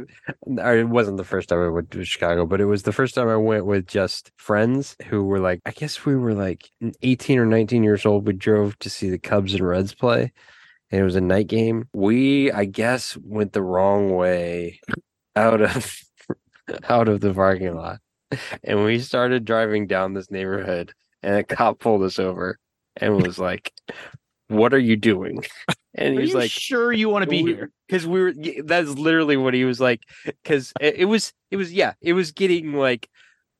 [0.61, 3.15] or it wasn't the first time I went to Chicago, but it was the first
[3.15, 6.69] time I went with just friends who were like, I guess we were like
[7.01, 8.27] 18 or 19 years old.
[8.27, 10.31] We drove to see the Cubs and Reds play,
[10.91, 11.87] and it was a night game.
[11.93, 14.79] We, I guess, went the wrong way
[15.35, 15.97] out of
[16.89, 17.99] out of the parking lot,
[18.63, 22.59] and we started driving down this neighborhood, and a cop pulled us over
[22.97, 23.73] and was like,
[24.47, 25.43] "What are you doing?"
[25.95, 27.71] And he's like, sure you want to be here?
[27.93, 31.71] because we were that's literally what he was like because it, it was it was
[31.71, 33.07] yeah it was getting like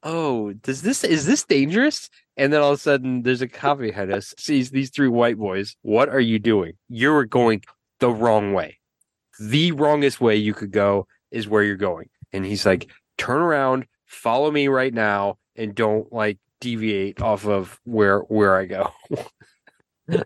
[0.01, 3.77] oh does this is this dangerous and then all of a sudden there's a cop
[3.77, 7.61] behind us sees these three white boys what are you doing you're going
[7.99, 8.79] the wrong way
[9.39, 13.85] the wrongest way you could go is where you're going and he's like turn around
[14.13, 18.89] follow me right now and don't like deviate off of where where i go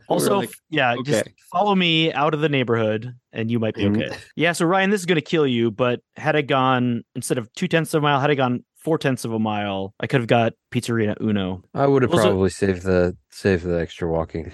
[0.10, 1.04] Also, like, yeah, okay.
[1.12, 4.08] just follow me out of the neighborhood and you might be Mhm.
[4.08, 4.18] okay.
[4.36, 7.54] Yeah, so Ryan, this is going to kill you, but had I gone instead of
[7.54, 10.20] two tenths of a mile, had I gone four tenths of a mile, I could
[10.20, 11.62] have got Pizzeria Uno.
[11.76, 14.52] i would have Also- probably saved the saved the extra walking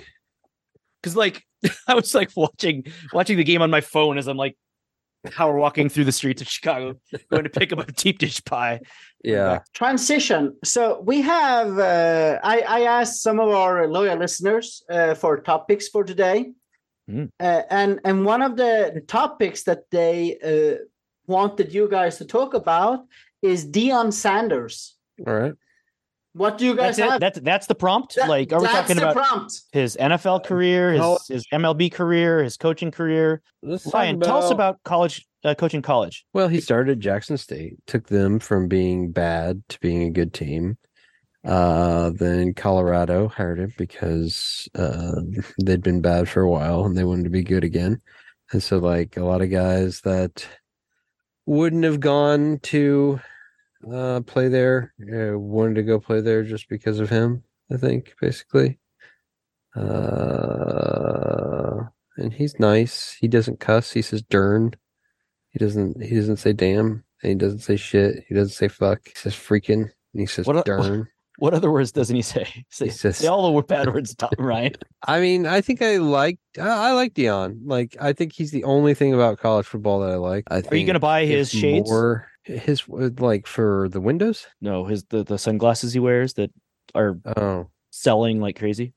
[1.01, 1.41] Because like
[1.87, 4.57] I was like watching watching the game on my phone as I'm like
[5.31, 6.95] power walking through the streets of Chicago,
[7.31, 8.79] going to pick up a deep dish pie.
[9.23, 10.55] yeah Transition.
[10.63, 11.77] So we have.
[11.79, 16.51] Uh, I I asked some of our loyal listeners uh, for topics for today,
[17.09, 17.27] Mm.
[17.39, 20.77] uh, and and one of the, the topics that they uh,
[21.27, 22.99] wanted you guys to talk about
[23.41, 24.95] is Deion Sanders.
[25.27, 25.53] all right
[26.33, 27.11] What do you guys That's it.
[27.11, 27.19] have?
[27.21, 28.15] That's that's the prompt.
[28.15, 29.61] That- like, are we that's talking the about prompt?
[29.71, 31.19] his NFL career, his No.
[31.29, 33.41] his MLB career, his coaching career?
[33.61, 36.25] Let's talk Ryan, tell us about college uh, coaching college.
[36.33, 40.77] Well, he started Jackson State, took them from being bad to being a good team.
[41.45, 45.21] Uh, then Colorado hired him because uh,
[45.61, 48.01] they'd been bad for a while and they wanted to be good again.
[48.53, 50.47] And so, like a lot of guys that
[51.45, 53.19] wouldn't have gone to
[53.91, 57.43] uh, play there, uh, wanted to go play there just because of him.
[57.71, 58.79] I think basically.
[59.75, 61.83] Uh,
[62.17, 63.15] and he's nice.
[63.19, 63.91] He doesn't cuss.
[63.91, 64.73] He says "dern."
[65.49, 66.01] He doesn't.
[66.03, 68.23] He doesn't say "damn." And he doesn't say shit.
[68.27, 71.07] He doesn't say "fuck." He says "freaking." And he says What "dern."
[71.39, 72.45] What other words doesn't he say?
[72.69, 74.73] Say, He says- say all the bad words, Tom, Ryan.
[75.07, 76.37] I mean, I think I like.
[76.59, 77.61] I, I like Deion.
[77.65, 80.43] Like, I think he's the only thing about college football that I like.
[80.51, 81.89] I think Are you going to buy his shades?
[81.89, 84.45] more- his uh, like for the windows?
[84.61, 86.51] No, his the, the sunglasses he wears that
[86.95, 88.93] are Oh selling like crazy.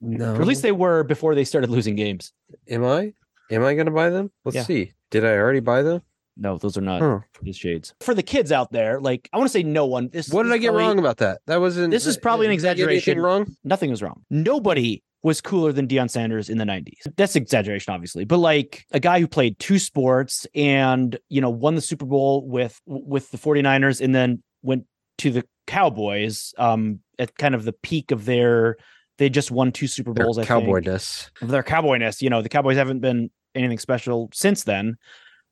[0.00, 0.34] no.
[0.34, 2.32] Or at least they were before they started losing games.
[2.68, 3.12] Am I?
[3.50, 4.30] Am I going to buy them?
[4.44, 4.62] Let's Yeah.
[4.64, 4.92] see.
[5.10, 6.02] Did I already buy them?
[6.36, 7.18] No, those are not Huh.
[7.44, 7.92] his shades.
[8.00, 10.08] For the kids out there, like I want to say no one.
[10.08, 11.40] This What did I get probably- wrong about that?
[11.46, 11.90] That wasn't.
[11.90, 13.20] This is probably an did I get anything exaggeration.
[13.22, 13.56] Wrong?
[13.64, 14.22] Nothing was wrong.
[14.30, 17.06] Nobody was cooler than Deion Sanders in the 90s.
[17.16, 21.74] That's exaggeration, obviously, but like a guy who played two sports and you know won
[21.74, 24.86] the Super Bowl with with the 49ers and then went
[25.18, 28.76] to the Cowboys um at kind of the peak of their
[29.20, 31.30] they just won two Super Their Bowls, I think cowboyness.
[31.42, 32.22] their cowboyness.
[32.22, 34.96] You know, the Cowboys haven't been anything special since then.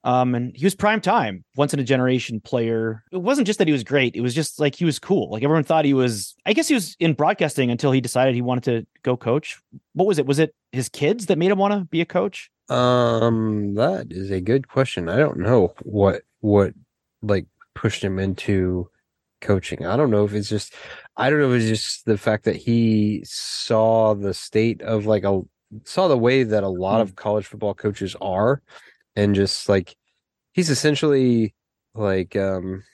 [0.05, 3.03] Um, and he was prime time, once in a generation player.
[3.11, 5.31] It wasn't just that he was great; it was just like he was cool.
[5.31, 6.35] Like everyone thought he was.
[6.47, 9.61] I guess he was in broadcasting until he decided he wanted to go coach.
[9.95, 10.27] What was it?
[10.27, 12.51] Was it his kids that made him want to be a coach?
[12.69, 15.09] Um, that is a good question.
[15.09, 16.75] I don't know what what
[17.23, 18.89] like pushed him into
[19.41, 19.87] coaching.
[19.87, 20.75] I don't know if it's just
[21.17, 25.25] I don't know if it's just the fact that he saw the state of like
[25.25, 25.43] a
[25.85, 28.63] saw the way that a lot of college football coaches are
[29.19, 29.97] and just like
[30.53, 31.55] he's essentially
[31.95, 32.85] like um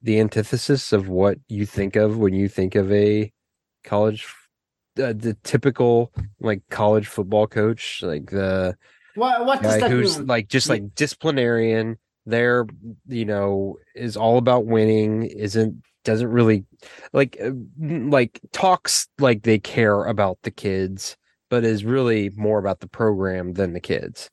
[0.00, 3.30] the antithesis of what you think of when you think of a
[3.84, 4.24] college
[5.02, 8.76] uh, the typical like college football coach like the
[9.14, 10.26] What, what does guy that who's mean?
[10.28, 12.66] like just like disciplinarian there
[13.08, 16.64] you know is all about winning isn't doesn't really
[17.12, 21.16] like uh, like talks like they care about the kids
[21.50, 24.30] but is really more about the program than the kids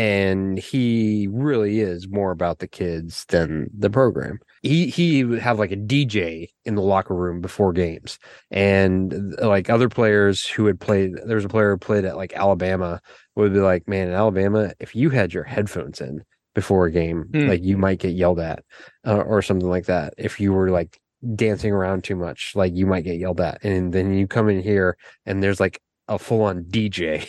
[0.00, 5.58] and he really is more about the kids than the program he he would have
[5.58, 8.18] like a dj in the locker room before games
[8.50, 12.32] and like other players who had played there was a player who played at like
[12.34, 13.00] alabama
[13.40, 16.24] would be like, man, in Alabama, if you had your headphones in
[16.54, 17.48] before a game, Hmm.
[17.48, 18.64] like you might get yelled at
[19.06, 20.14] uh, or something like that.
[20.18, 20.98] If you were like
[21.34, 23.64] dancing around too much, like you might get yelled at.
[23.64, 24.96] And then you come in here
[25.26, 25.80] and there's like
[26.10, 27.26] a full on DJ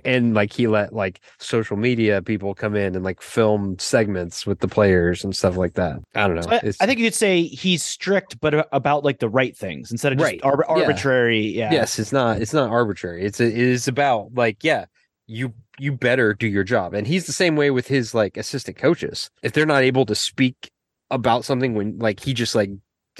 [0.04, 4.58] and like he let like social media people come in and like film segments with
[4.60, 5.96] the players and stuff like that.
[6.14, 6.42] I don't know.
[6.42, 9.90] So I, I think you could say he's strict, but about like the right things
[9.90, 10.40] instead of just Right.
[10.42, 11.40] ar- arbitrary.
[11.40, 11.72] Yeah.
[11.72, 14.84] yes it's not it's not arbitrary it's a, it is about like yeah
[15.26, 18.76] you you better do your job and he's the same way with his like assistant
[18.76, 20.70] coaches if they're not able to speak
[21.10, 22.70] about something when like he just like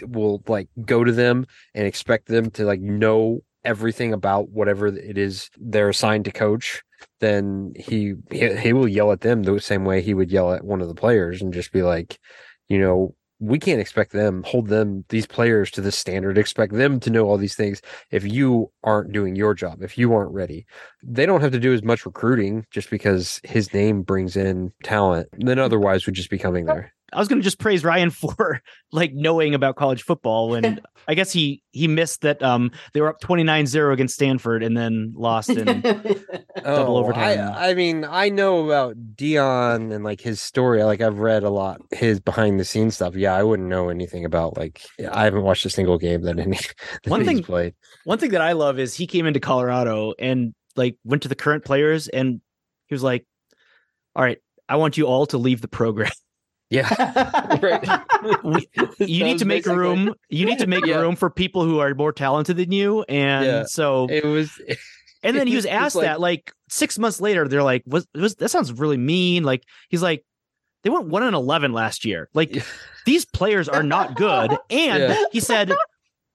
[0.02, 5.18] will like go to them and expect them to like know everything about whatever it
[5.18, 6.82] is they're assigned to coach
[7.20, 10.64] then he he, he will yell at them the same way he would yell at
[10.64, 12.18] one of the players and just be like
[12.68, 17.00] you know we can't expect them hold them these players to this standard expect them
[17.00, 17.80] to know all these things
[18.10, 20.66] if you aren't doing your job, if you aren't ready,
[21.02, 25.28] they don't have to do as much recruiting just because his name brings in talent
[25.38, 26.92] then otherwise would just be coming there.
[27.12, 31.14] I was going to just praise Ryan for like knowing about college football when I
[31.14, 35.50] guess he he missed that um they were up 29-0 against Stanford and then lost
[35.50, 35.80] in
[36.64, 37.38] Double overtime.
[37.54, 40.82] I, I mean, I know about Deion and like his story.
[40.82, 43.14] Like I've read a lot his behind the scenes stuff.
[43.16, 46.56] Yeah, I wouldn't know anything about like I haven't watched a single game that any
[46.56, 47.74] that One he's thing- played.
[48.04, 51.34] One thing that I love is he came into Colorado and like went to the
[51.34, 52.40] current players and
[52.86, 53.26] he was like,
[54.14, 54.38] "All right,
[54.68, 56.10] I want you all to leave the program.
[56.70, 57.58] Yeah.
[57.62, 58.42] right.
[58.44, 58.68] We-
[58.98, 60.14] You need to make room.
[60.28, 61.00] You need to make Yeah.
[61.00, 63.64] room for people who are more talented than you." And Yeah.
[63.64, 64.50] so It was
[65.22, 67.46] And then he was asked like- that like six months later.
[67.48, 70.24] They're like, "Was was that sounds really mean?" Like he's like,
[70.82, 72.28] "They went one and eleven last year.
[72.32, 72.62] Like Yeah.
[73.04, 75.24] these players are not good." And Yeah.
[75.32, 75.72] he said,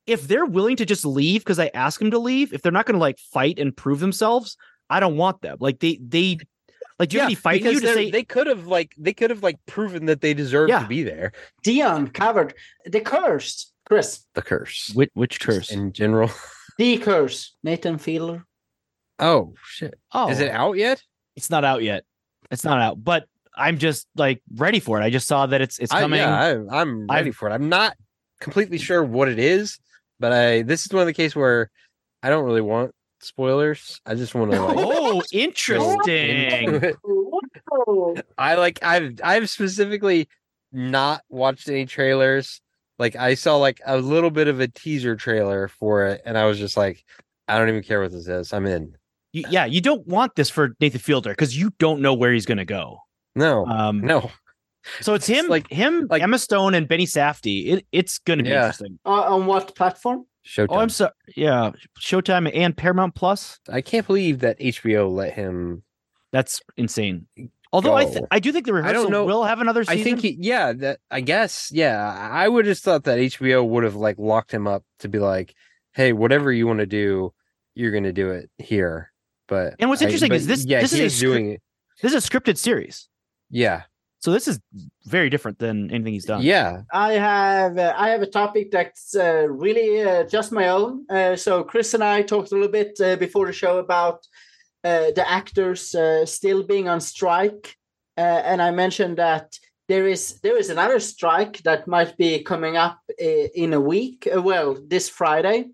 [0.06, 2.86] "If they're willing to just leave because I ask them to leave, if they're not
[2.86, 4.56] going to like fight and prove themselves,
[4.90, 5.58] I don't want them.
[5.60, 6.38] Like they they
[7.00, 9.14] like do you have any fighting you to they're- say?" they could have like they
[9.14, 10.80] could have like proven that they deserve Yeah.
[10.82, 11.32] to be there.
[11.64, 12.54] Dion covered
[12.86, 13.72] the curse.
[13.88, 14.92] Chris, The curse.
[14.96, 15.70] which, which curse?
[15.72, 16.32] in general.
[16.78, 17.56] the curse.
[17.64, 18.46] Nathan Fielder.
[19.20, 19.94] Oh shit!
[20.12, 21.02] oh, Is it out yet?
[21.36, 22.04] It's not out yet.
[22.52, 23.26] It's not out, but
[23.56, 25.04] I'm just like ready for it.
[25.04, 26.20] I just saw that it's it's I, coming.
[26.20, 27.54] yeah, I, I'm ready I've- for it.
[27.54, 27.96] I'm not
[28.42, 29.80] completely sure what it is,
[30.20, 31.70] but I this is one of the cases where
[32.24, 32.94] I don't really want
[33.26, 34.00] spoilers.
[34.06, 34.78] I just want to like.
[34.80, 36.94] oh, interesting.
[38.38, 40.28] I like I've I've specifically
[40.72, 42.62] not watched any trailers.
[43.00, 46.46] Like I saw like a little bit of a teaser trailer for it, and I
[46.46, 47.04] was just like,
[47.48, 48.54] I don't even care what this is.
[48.54, 48.96] I'm in.
[49.34, 52.46] You, yeah, you don't want this for Nathan Fielder because you don't know where he's
[52.46, 53.00] going to go.
[53.36, 54.32] No, Um, no.
[55.02, 57.68] so it's It's him, like- him, like- Emma Stone, and Benny Safdie.
[57.74, 58.62] It, it's going to be Yeah.
[58.68, 58.98] interesting.
[59.06, 60.26] Uh, on what platform?
[60.46, 60.68] Showtime.
[60.70, 61.12] Oh, I'm sorry.
[61.36, 63.60] Yeah, Showtime and Paramount Plus.
[63.70, 65.84] I can't believe that HBO let him.
[66.32, 67.28] That's insane.
[67.74, 69.26] Although I, th- I do think the rehearsal know.
[69.26, 70.00] will have another season.
[70.00, 72.30] I think he, yeah, that I guess, yeah.
[72.32, 75.54] I would have thought that HBO would have like locked him up to be like,
[75.94, 77.34] hey, whatever you want to do,
[77.74, 79.12] you're going to do it here.
[79.48, 81.52] But And what's I- interesting but is this- Yeah, this he is a is doing
[81.52, 81.62] it.
[82.02, 83.10] this is a scripted series.
[83.50, 83.84] Yeah,
[84.26, 84.60] So this is
[85.06, 86.42] very different than anything he's done.
[86.42, 86.82] Yeah.
[86.92, 91.06] I have uh, I have a topic that's uh, really uh, just my own.
[91.08, 94.26] Uh, so Chris and I talked a little bit uh, before the show about
[94.84, 97.76] uh, the actors uh, still being on strike,
[98.18, 102.78] uh, and I mentioned that there is there is another strike that might be coming
[102.78, 104.28] up uh, in a week.
[104.36, 105.70] uh, well, this Friday,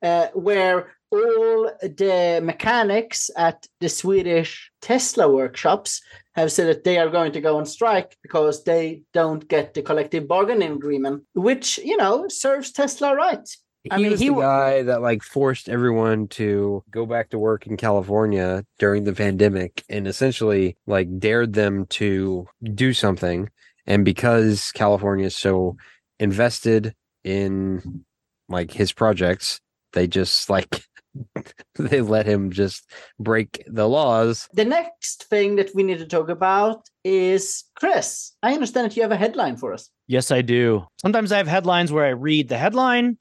[0.00, 6.00] uh, where all the mechanics at the Swedish Tesla workshops
[6.34, 9.82] have said that they are going to go on strike because they don't get the
[9.82, 13.48] collective bargaining agreement, which you know serves Tesla right.
[13.84, 17.30] He I mean, he was he the guy that like forced everyone to go back
[17.30, 23.48] to work in California during the pandemic and essentially like dared them to do something.
[23.86, 25.76] And because California is so
[26.18, 28.04] invested in
[28.48, 29.60] like his projects,
[29.96, 30.84] they just like
[31.78, 32.88] they let him just
[33.18, 34.48] break the laws.
[34.52, 38.32] The next thing that we need to talk about is Chris.
[38.42, 39.90] I understand that you have a headline for us.
[40.06, 40.86] Yes, I do.
[41.00, 43.18] Sometimes I have headlines where I read the headline.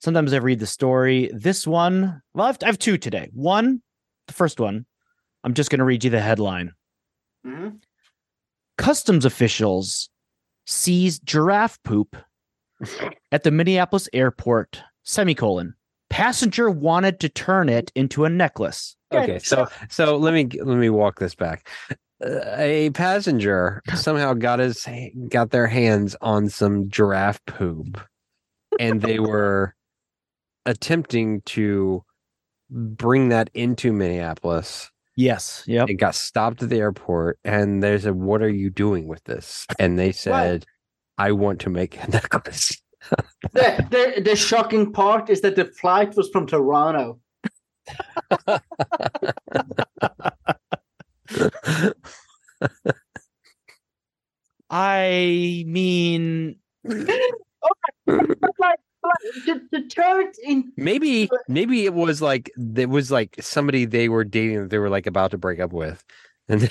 [0.00, 1.30] Sometimes I read the story.
[1.34, 3.28] This one, well, I have, I have two today.
[3.34, 3.82] One,
[4.26, 4.86] the first one,
[5.44, 6.72] I'm just going to read you the headline.
[7.46, 7.80] Mhm.
[8.78, 10.08] Customs officials
[10.66, 12.16] seize giraffe poop
[13.32, 14.82] at the Minneapolis airport.
[15.02, 15.74] Semicolon.
[16.14, 18.94] Passenger wanted to turn it into a necklace.
[19.12, 21.68] Okay, so so let me let me walk this back.
[22.24, 24.86] Uh, a passenger somehow got his
[25.28, 28.00] got their hands on some giraffe poop,
[28.78, 29.74] and they were
[30.64, 32.04] attempting to
[32.70, 34.92] bring that into Minneapolis.
[35.16, 35.64] Yes.
[35.66, 35.90] Yep.
[35.90, 39.66] It got stopped at the airport, and they said, "What are you doing with this?"
[39.80, 40.64] And they said,
[41.18, 42.80] "I want to make a necklace."
[43.52, 47.20] The, the, the shocking part is that the flight was from Toronto.
[54.70, 56.96] I mean, But
[58.58, 63.84] like, like to, to turn in maybe maybe it was like it was like somebody
[63.84, 66.02] they were dating that they were like about to break up with
[66.48, 66.70] and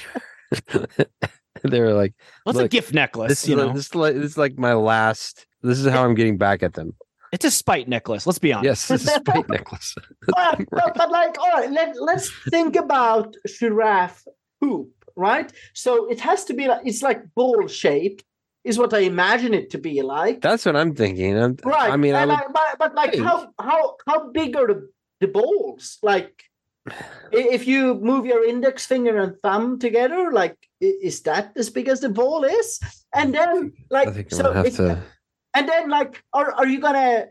[1.64, 2.14] they were like
[2.44, 3.30] what's a gift necklace?
[3.30, 6.38] this you know, this like this is like my last this is how i'm getting
[6.38, 6.94] back at them.
[7.32, 8.28] It's a spite necklace.
[8.28, 8.66] Let's be honest.
[8.66, 9.96] yes this is a spite necklace.
[10.28, 14.24] But, but, but like all right let, let's think about giraffe
[14.62, 15.52] poop right?
[15.74, 18.24] So it has to be like it's like ball shaped
[18.64, 20.42] is what i imagine it to be like.
[20.42, 21.38] That's what i'm thinking.
[21.44, 24.56] I'm, right i mean i would I- but, but like think- how how how big
[24.56, 24.80] are the,
[25.22, 25.98] the balls?
[26.02, 26.34] Like
[27.32, 32.00] if you move your index finger and thumb together like is that as big as
[32.02, 32.80] the ball is?
[33.16, 35.02] And then like i think i'm so have it- to
[35.56, 37.26] and then like are, are you gonna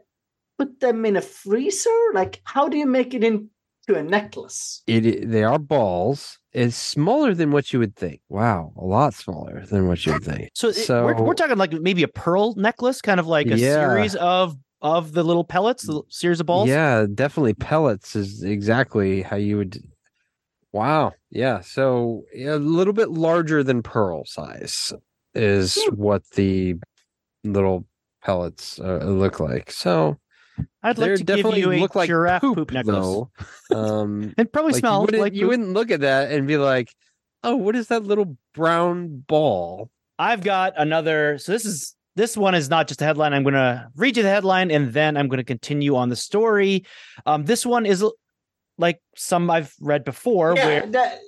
[0.58, 3.48] put them in a freezer like how do you make it into
[3.88, 8.84] a necklace it they are balls it's smaller than what you would think wow a
[8.84, 12.08] lot smaller than what you would think So, it- we're, we're talking like maybe a
[12.08, 13.74] pearl necklace, kind of like a Yeah.
[13.88, 16.68] series of of the little pellets, the series of balls.
[16.68, 19.80] Yeah, definitely pellets is exactly how you would.
[20.72, 21.12] Wow.
[21.30, 21.60] Yeah.
[21.60, 24.92] So a little bit larger than pearl size
[25.34, 25.94] is Hmm.
[25.94, 26.76] what the
[27.44, 27.84] little
[28.22, 29.70] pellets uh, look like.
[29.70, 30.18] So
[30.82, 32.94] I'd they like to give definitely you a look like giraffe poop, poop, necklace.
[32.96, 33.30] though.
[33.74, 35.48] Um, It probably like you smells wouldn't, like you poop.
[35.50, 36.92] wouldn't look at that and be like,
[37.42, 41.38] "Oh, what is that little brown ball?" I've got another.
[41.38, 43.32] So this is this one is not just a headline.
[43.32, 46.16] I'm going to read you the headline and then I'm going to continue on the
[46.16, 46.84] story.
[47.24, 48.04] Um, this one is
[48.78, 50.54] like some I've read before.
[50.56, 51.18] yeah Where that,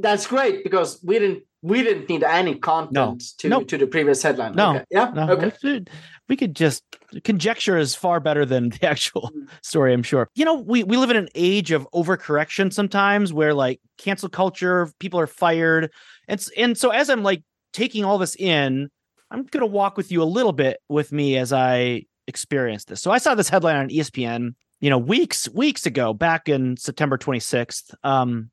[0.00, 3.68] that's great because we didn't we didn't need any content to Nope.
[3.68, 4.70] to the previous headline No.
[4.76, 4.84] okay.
[4.90, 5.90] yeah no, okay we, should-
[6.28, 6.82] we could just
[7.24, 9.48] conjecture is far better than the actual Mm.
[9.62, 9.92] story.
[9.92, 10.28] I'm sure.
[10.34, 14.90] You know, we we live in an age of overcorrection sometimes, where like cancel culture,
[14.98, 15.90] people are fired,
[16.28, 17.42] and and so as I'm like
[17.72, 18.88] taking all this in,
[19.30, 23.02] I'm gonna walk with you a little bit with me as I experience this.
[23.02, 27.18] So I saw this headline on ESPN, you know, weeks weeks ago, back in September
[27.18, 27.94] 26th.
[28.04, 28.50] Um,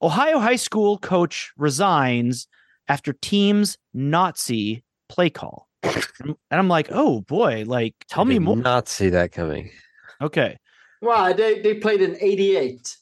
[0.00, 2.46] Ohio high school coach resigns
[2.88, 5.68] after team's Nazi play call.
[5.82, 8.56] and I'm like, oh boy, like tell I me more.
[8.56, 9.70] Not see that coming.
[10.20, 10.56] Okay.
[11.00, 12.96] wow they they played in 88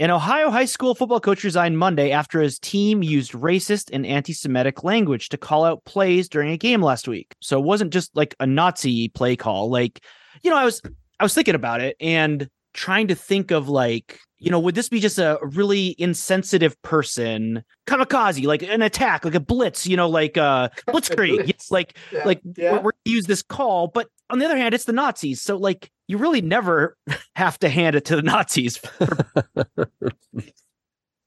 [0.00, 4.34] An Ohio high school football coach resigned Monday after his team used racist and anti
[4.34, 7.34] Semitic language to call out plays during a game last week.
[7.40, 9.70] So it wasn't just like a Nazi play call.
[9.70, 10.02] Like,
[10.42, 10.82] you know, I was
[11.18, 14.88] I was thinking about it and trying to think of like, you know, would this
[14.88, 20.08] be just a really insensitive person, kamikaze, like an attack, like a blitz, you know,
[20.08, 21.48] like uh blitzkrieg, Blitz.
[21.56, 22.24] Yes, like yeah.
[22.24, 24.92] like yeah we're, we're gonna use this call but on the other hand it's the
[24.92, 26.96] nazis so like you really never
[27.36, 28.80] have to hand it to the nazis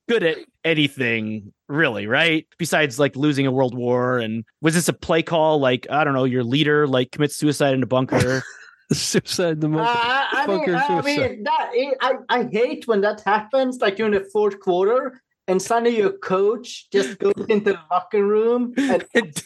[0.10, 2.47] good at anything really, right?
[2.57, 6.14] Besides like losing a world war and was this a play call like I don't
[6.14, 8.43] know, your leader like commits suicide in a bunker?
[8.92, 9.86] Suicide the Uh.
[10.32, 11.70] I mean, I mean that
[12.02, 16.90] I, I hate when that happens, like during the fourth quarter, and suddenly your coach
[16.92, 19.06] just goes into the locker room, and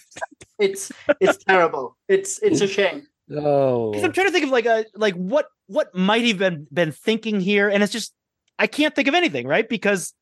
[0.60, 1.98] it's it's terrible.
[2.08, 3.08] It's it's a shame.
[3.36, 6.68] Oh, Because I'm trying to think of like a like what what might have been
[6.72, 8.14] been thinking here, and it's just
[8.60, 9.68] I can't think of anything, right?
[9.68, 10.14] Because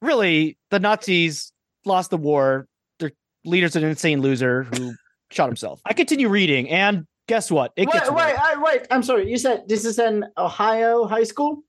[0.00, 1.52] really, the Nazis
[1.84, 2.66] lost the war.
[2.98, 3.12] Their
[3.44, 4.94] leader's an insane loser who
[5.30, 5.80] shot himself.
[5.84, 7.72] I continue reading, and guess what?
[7.76, 8.34] It Wait, wait.
[8.38, 8.86] I, wait.
[8.90, 9.30] I'm sorry.
[9.30, 11.62] You said this is an Ohio high school.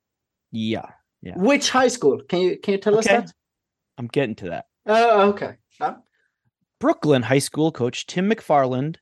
[0.52, 0.86] Yeah,
[1.22, 1.34] Yeah.
[1.38, 2.22] Which high school?
[2.30, 3.16] Can you can you tell Okay.
[3.18, 3.34] us that?
[3.98, 4.66] I'm getting to that.
[4.86, 5.56] Oh, okay.
[5.80, 5.96] Huh?
[6.80, 8.98] Brooklyn High School coach Tim McFarland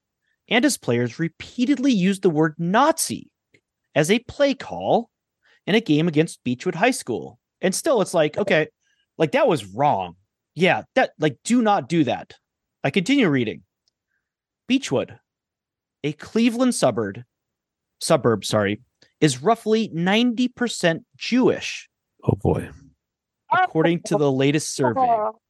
[0.50, 3.32] and his players repeatedly used the word Nazi
[3.96, 5.10] as a play call
[5.66, 7.40] in a game against Beachwood High School.
[7.62, 8.68] And still, it's like, okay,
[9.18, 10.16] like that was wrong.
[10.56, 12.34] Yeah, that, like, do not do that.
[12.84, 13.64] I continue reading.
[14.70, 15.18] Beachwood,
[16.04, 17.22] a Cleveland suburb,
[18.00, 18.82] suburb, sorry,
[19.20, 21.90] is roughly 90% Jewish,
[22.24, 22.70] oh boy.
[23.52, 25.08] according to the latest survey.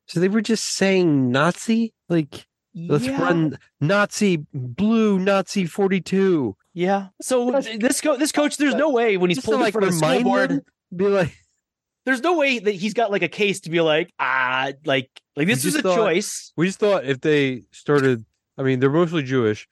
[0.08, 2.46] So they were just saying Nazi, like
[2.76, 3.22] let's Yeah.
[3.22, 6.56] run Nazi blue Nazi forty two.
[6.74, 7.08] Yeah.
[7.22, 9.88] So this co- this coach, there's no way when he's Just to, pulled like front
[9.88, 10.62] the school board,
[10.94, 11.38] be like,
[12.06, 15.48] there's no way that he's got like a case to be like, ah, like like
[15.48, 16.52] this is a thought- choice.
[16.58, 18.26] we just thought if they started,
[18.58, 19.68] I mean, they're mostly Jewish.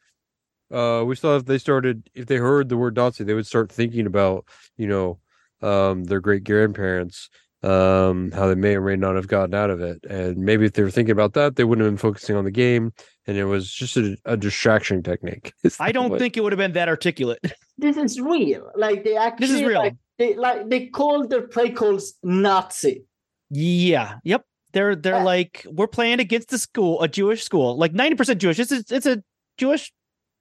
[0.72, 3.48] Uh, we just thought if they started, if they heard the word Nazi, they would
[3.48, 4.46] start thinking about,
[4.78, 5.20] you know,
[5.62, 7.30] um, their great grandparents,
[7.64, 10.74] um, how they may or may not have gotten out of it, and maybe if
[10.74, 12.94] they were thinking about that, they wouldn't have been focusing on the game,
[13.28, 15.52] and it was just a, a distraction technique.
[15.80, 17.40] I don't what- think it would have been that articulate.
[17.82, 18.72] This is real.
[18.76, 19.80] Like they actually This is real.
[19.80, 23.06] Like, they like they called their play calls Nazi.
[23.50, 24.16] yeah.
[24.26, 24.44] Yep.
[24.74, 25.24] They're they're Yeah.
[25.24, 28.60] like we're playing against the school, a Jewish school, like ninety percent Jewish.
[28.60, 29.24] It's a, it's a
[29.58, 29.94] Jewish,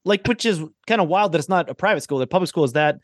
[0.08, 2.18] like which is kind of wild that it's not a private school.
[2.18, 2.96] The public school is that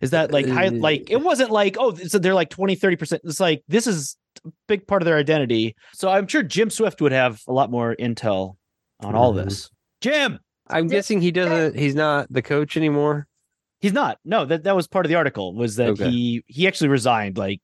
[0.00, 2.96] is that like high, Uh, like it wasn't like oh so they're like 20 30
[2.96, 3.22] percent.
[3.24, 5.74] It's like this is a big part of their identity.
[5.94, 8.54] So I'm sure Jim Swift would have a lot more intel
[9.00, 9.44] on all Mhm.
[9.44, 9.68] this.
[10.00, 10.38] Jim,
[10.68, 10.90] I'm Yeah.
[10.96, 11.76] guessing he doesn't.
[11.78, 13.26] He's not the coach anymore.
[13.80, 14.18] He's not.
[14.24, 16.08] No, that that was part of the article was that Okay.
[16.10, 17.36] he he actually resigned.
[17.36, 17.60] Like,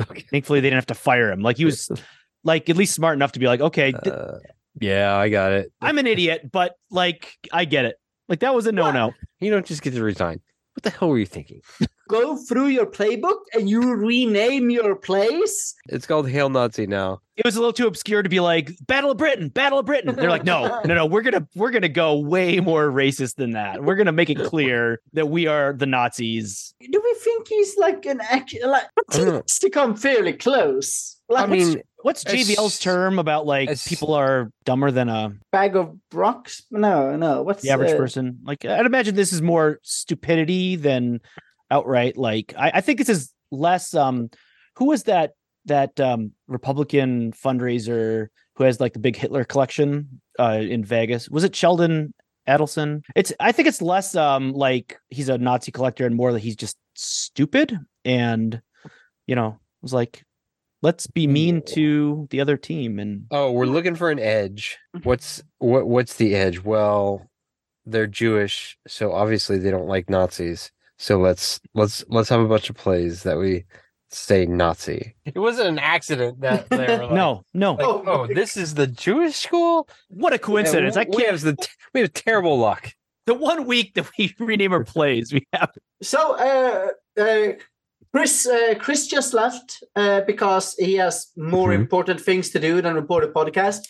[0.00, 0.24] Okay.
[0.30, 1.40] thankfully they didn't have to fire him.
[1.40, 1.88] Like he was
[2.44, 4.38] like at least smart enough to be like, okay, d- Uh,
[4.80, 5.72] yeah, I got it.
[5.80, 7.96] I'm an idiot, but like I get it.
[8.28, 9.12] Like that was a no no.
[9.40, 10.40] You don't just get to resign.
[10.74, 11.60] What the hell were you thinking?
[12.08, 15.74] Go through your playbook and you rename your place.
[15.88, 17.20] It's called Hail Nazi now.
[17.36, 20.14] It was a little too obscure to be like Battle of Britain, Battle of Britain.
[20.14, 21.06] They're like, no, no, no.
[21.06, 23.82] We're gonna we're gonna go way more racist than that.
[23.82, 26.74] We're gonna make it clear that we are the Nazis.
[26.80, 28.54] Do we think he's like an act?
[28.62, 29.36] Like I don't know.
[29.36, 31.16] it's to come fairly close.
[31.32, 35.76] Like I mean, What's It's- JVL's term about like people are dumber than a bag
[35.76, 36.64] of rocks.
[36.70, 37.42] No, no.
[37.42, 38.40] What's the average uh, person.
[38.44, 41.20] Like I'd imagine this is more stupidity than
[41.70, 44.30] outright like I, I think this is less um
[44.76, 45.32] who was that
[45.66, 48.26] that um Republican fundraiser
[48.56, 51.28] who has like the big Hitler collection uh in Vegas?
[51.30, 52.14] Was it Sheldon
[52.48, 53.02] Adelson?
[53.14, 56.56] It's I think it's less um like he's a Nazi collector and more that he's
[56.56, 58.60] just stupid and
[59.28, 60.24] you know was like
[60.82, 64.78] let's be mean to the other team and oh, we're looking for an edge.
[65.02, 65.86] What's what?
[65.86, 66.62] What's the edge?
[66.62, 67.30] Well,
[67.86, 70.70] they're Jewish, so obviously they don't like Nazis.
[70.98, 73.64] So let's let's let's have a bunch of plays that we
[74.10, 75.16] say Nazi.
[75.24, 78.74] It wasn't an accident that they were like, no no like, Oh, oh, this is
[78.74, 79.88] the Jewish school.
[80.10, 82.92] what a coincidence Yeah, I we, we can't have the we have terrible luck.
[83.26, 85.70] the one week that we rename our plays, we have
[86.02, 87.52] So, uh, uh,
[88.12, 91.80] Chris, uh, Chris just left uh, because he has more Mhm.
[91.80, 93.80] important things to do than report a podcast.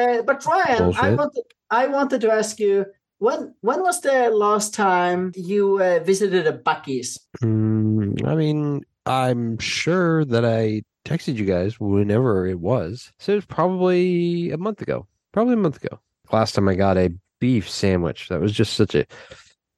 [0.00, 2.86] Uh, but Ryan, I wanted, I wanted to ask you
[3.18, 7.18] when when was the last time you uh, visited a Buc-ee's?
[7.42, 13.12] Mm, I mean, I'm sure that I texted you guys whenever it was.
[13.18, 15.06] So it was probably a month ago.
[15.32, 15.98] Probably a month ago.
[16.32, 18.28] Last time I got a beef sandwich.
[18.28, 19.04] That was just such a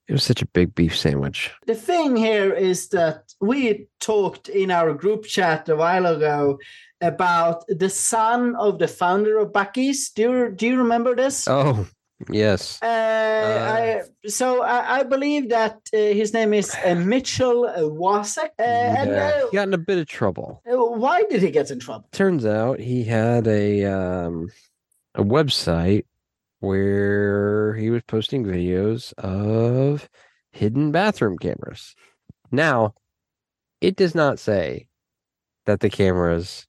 [0.08, 1.50] it was such a big beef sandwich.
[1.66, 6.58] The thing here is that we talked in our group chat a while ago
[7.00, 10.10] about the son of the founder of Buc-ee's.
[10.10, 11.48] Do you do you remember this?
[11.48, 11.86] Oh,
[12.30, 12.82] yes.
[12.82, 18.50] Uh, I, so I, I believe that uh, his name is uh, Mitchell uh, Wasek.
[18.58, 20.62] Uh, and uh, he got in a bit of trouble.
[20.70, 22.08] uh, why did he get in trouble?
[22.12, 24.48] Turns out he had a um
[25.14, 26.04] a website
[26.64, 30.08] where he was posting videos of
[30.52, 31.94] hidden bathroom cameras.
[32.50, 32.94] Now,
[33.80, 34.86] it does not say
[35.66, 36.66] that the cameras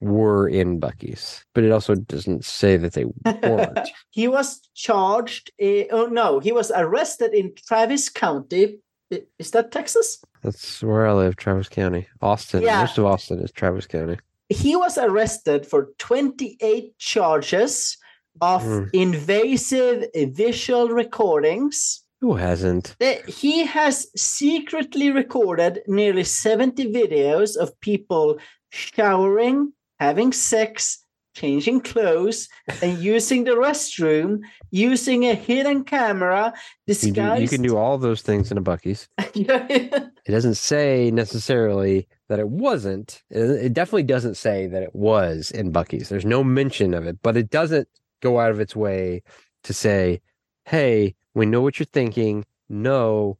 [0.00, 3.88] were in Buc-ee's, but it also doesn't say that they weren't.
[4.10, 5.50] he was charged.
[5.60, 8.78] Uh, oh no, he was arrested in Travis County.
[9.38, 10.22] Is that Texas?
[10.42, 12.06] That's where I live, Travis County.
[12.20, 12.62] Austin.
[12.62, 12.80] Yeah.
[12.80, 14.18] Most of Austin is Travis County.
[14.50, 17.98] He was arrested for 28 charges
[18.40, 18.90] of Mm.
[18.92, 22.02] invasive visual recordings.
[22.20, 22.96] Who hasn't?
[22.98, 28.38] that he has secretly recorded nearly 70 videos of people
[28.70, 31.04] showering, having sex,
[31.36, 32.48] changing clothes,
[32.82, 34.40] and using the restroom,
[34.72, 36.52] using a hidden camera
[36.86, 37.42] You, do, disguised.
[37.42, 39.08] you can do all those things in a Buc-ee's.
[40.28, 43.22] It doesn't say necessarily that it wasn't.
[43.30, 46.08] It definitely doesn't say that it was in Buc-ee's.
[46.08, 47.88] There's no mention of it, but it doesn't
[48.20, 49.22] go out of its way
[49.64, 50.20] to say,
[50.64, 52.44] hey, we know what you're thinking.
[52.68, 53.38] No,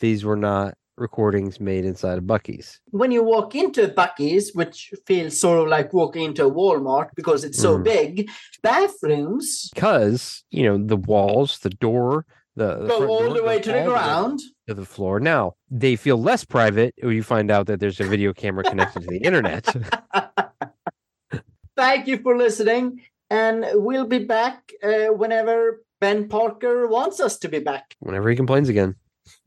[0.00, 2.80] these were not recordings made inside of Buc-ee's.
[2.90, 7.44] when you walk into Buc-ee's, which feels sort of like walking into a Walmart because
[7.44, 7.84] it's so Mhm.
[7.84, 8.30] big,
[8.62, 13.58] bathrooms Because, you know, the walls, the door, the, the go all door the way
[13.58, 14.40] to the ground.
[14.68, 15.18] to the floor.
[15.18, 19.02] Now, they feel less private when you find out that there's a video camera connected
[19.02, 19.74] to the internet.
[21.76, 23.00] Thank you for listening,
[23.32, 27.96] and we'll be back uh, whenever Ben Parker wants us to be back.
[28.00, 28.94] whenever he complains again.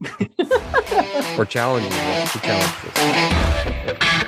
[1.38, 4.25] or challenges us to challenge us.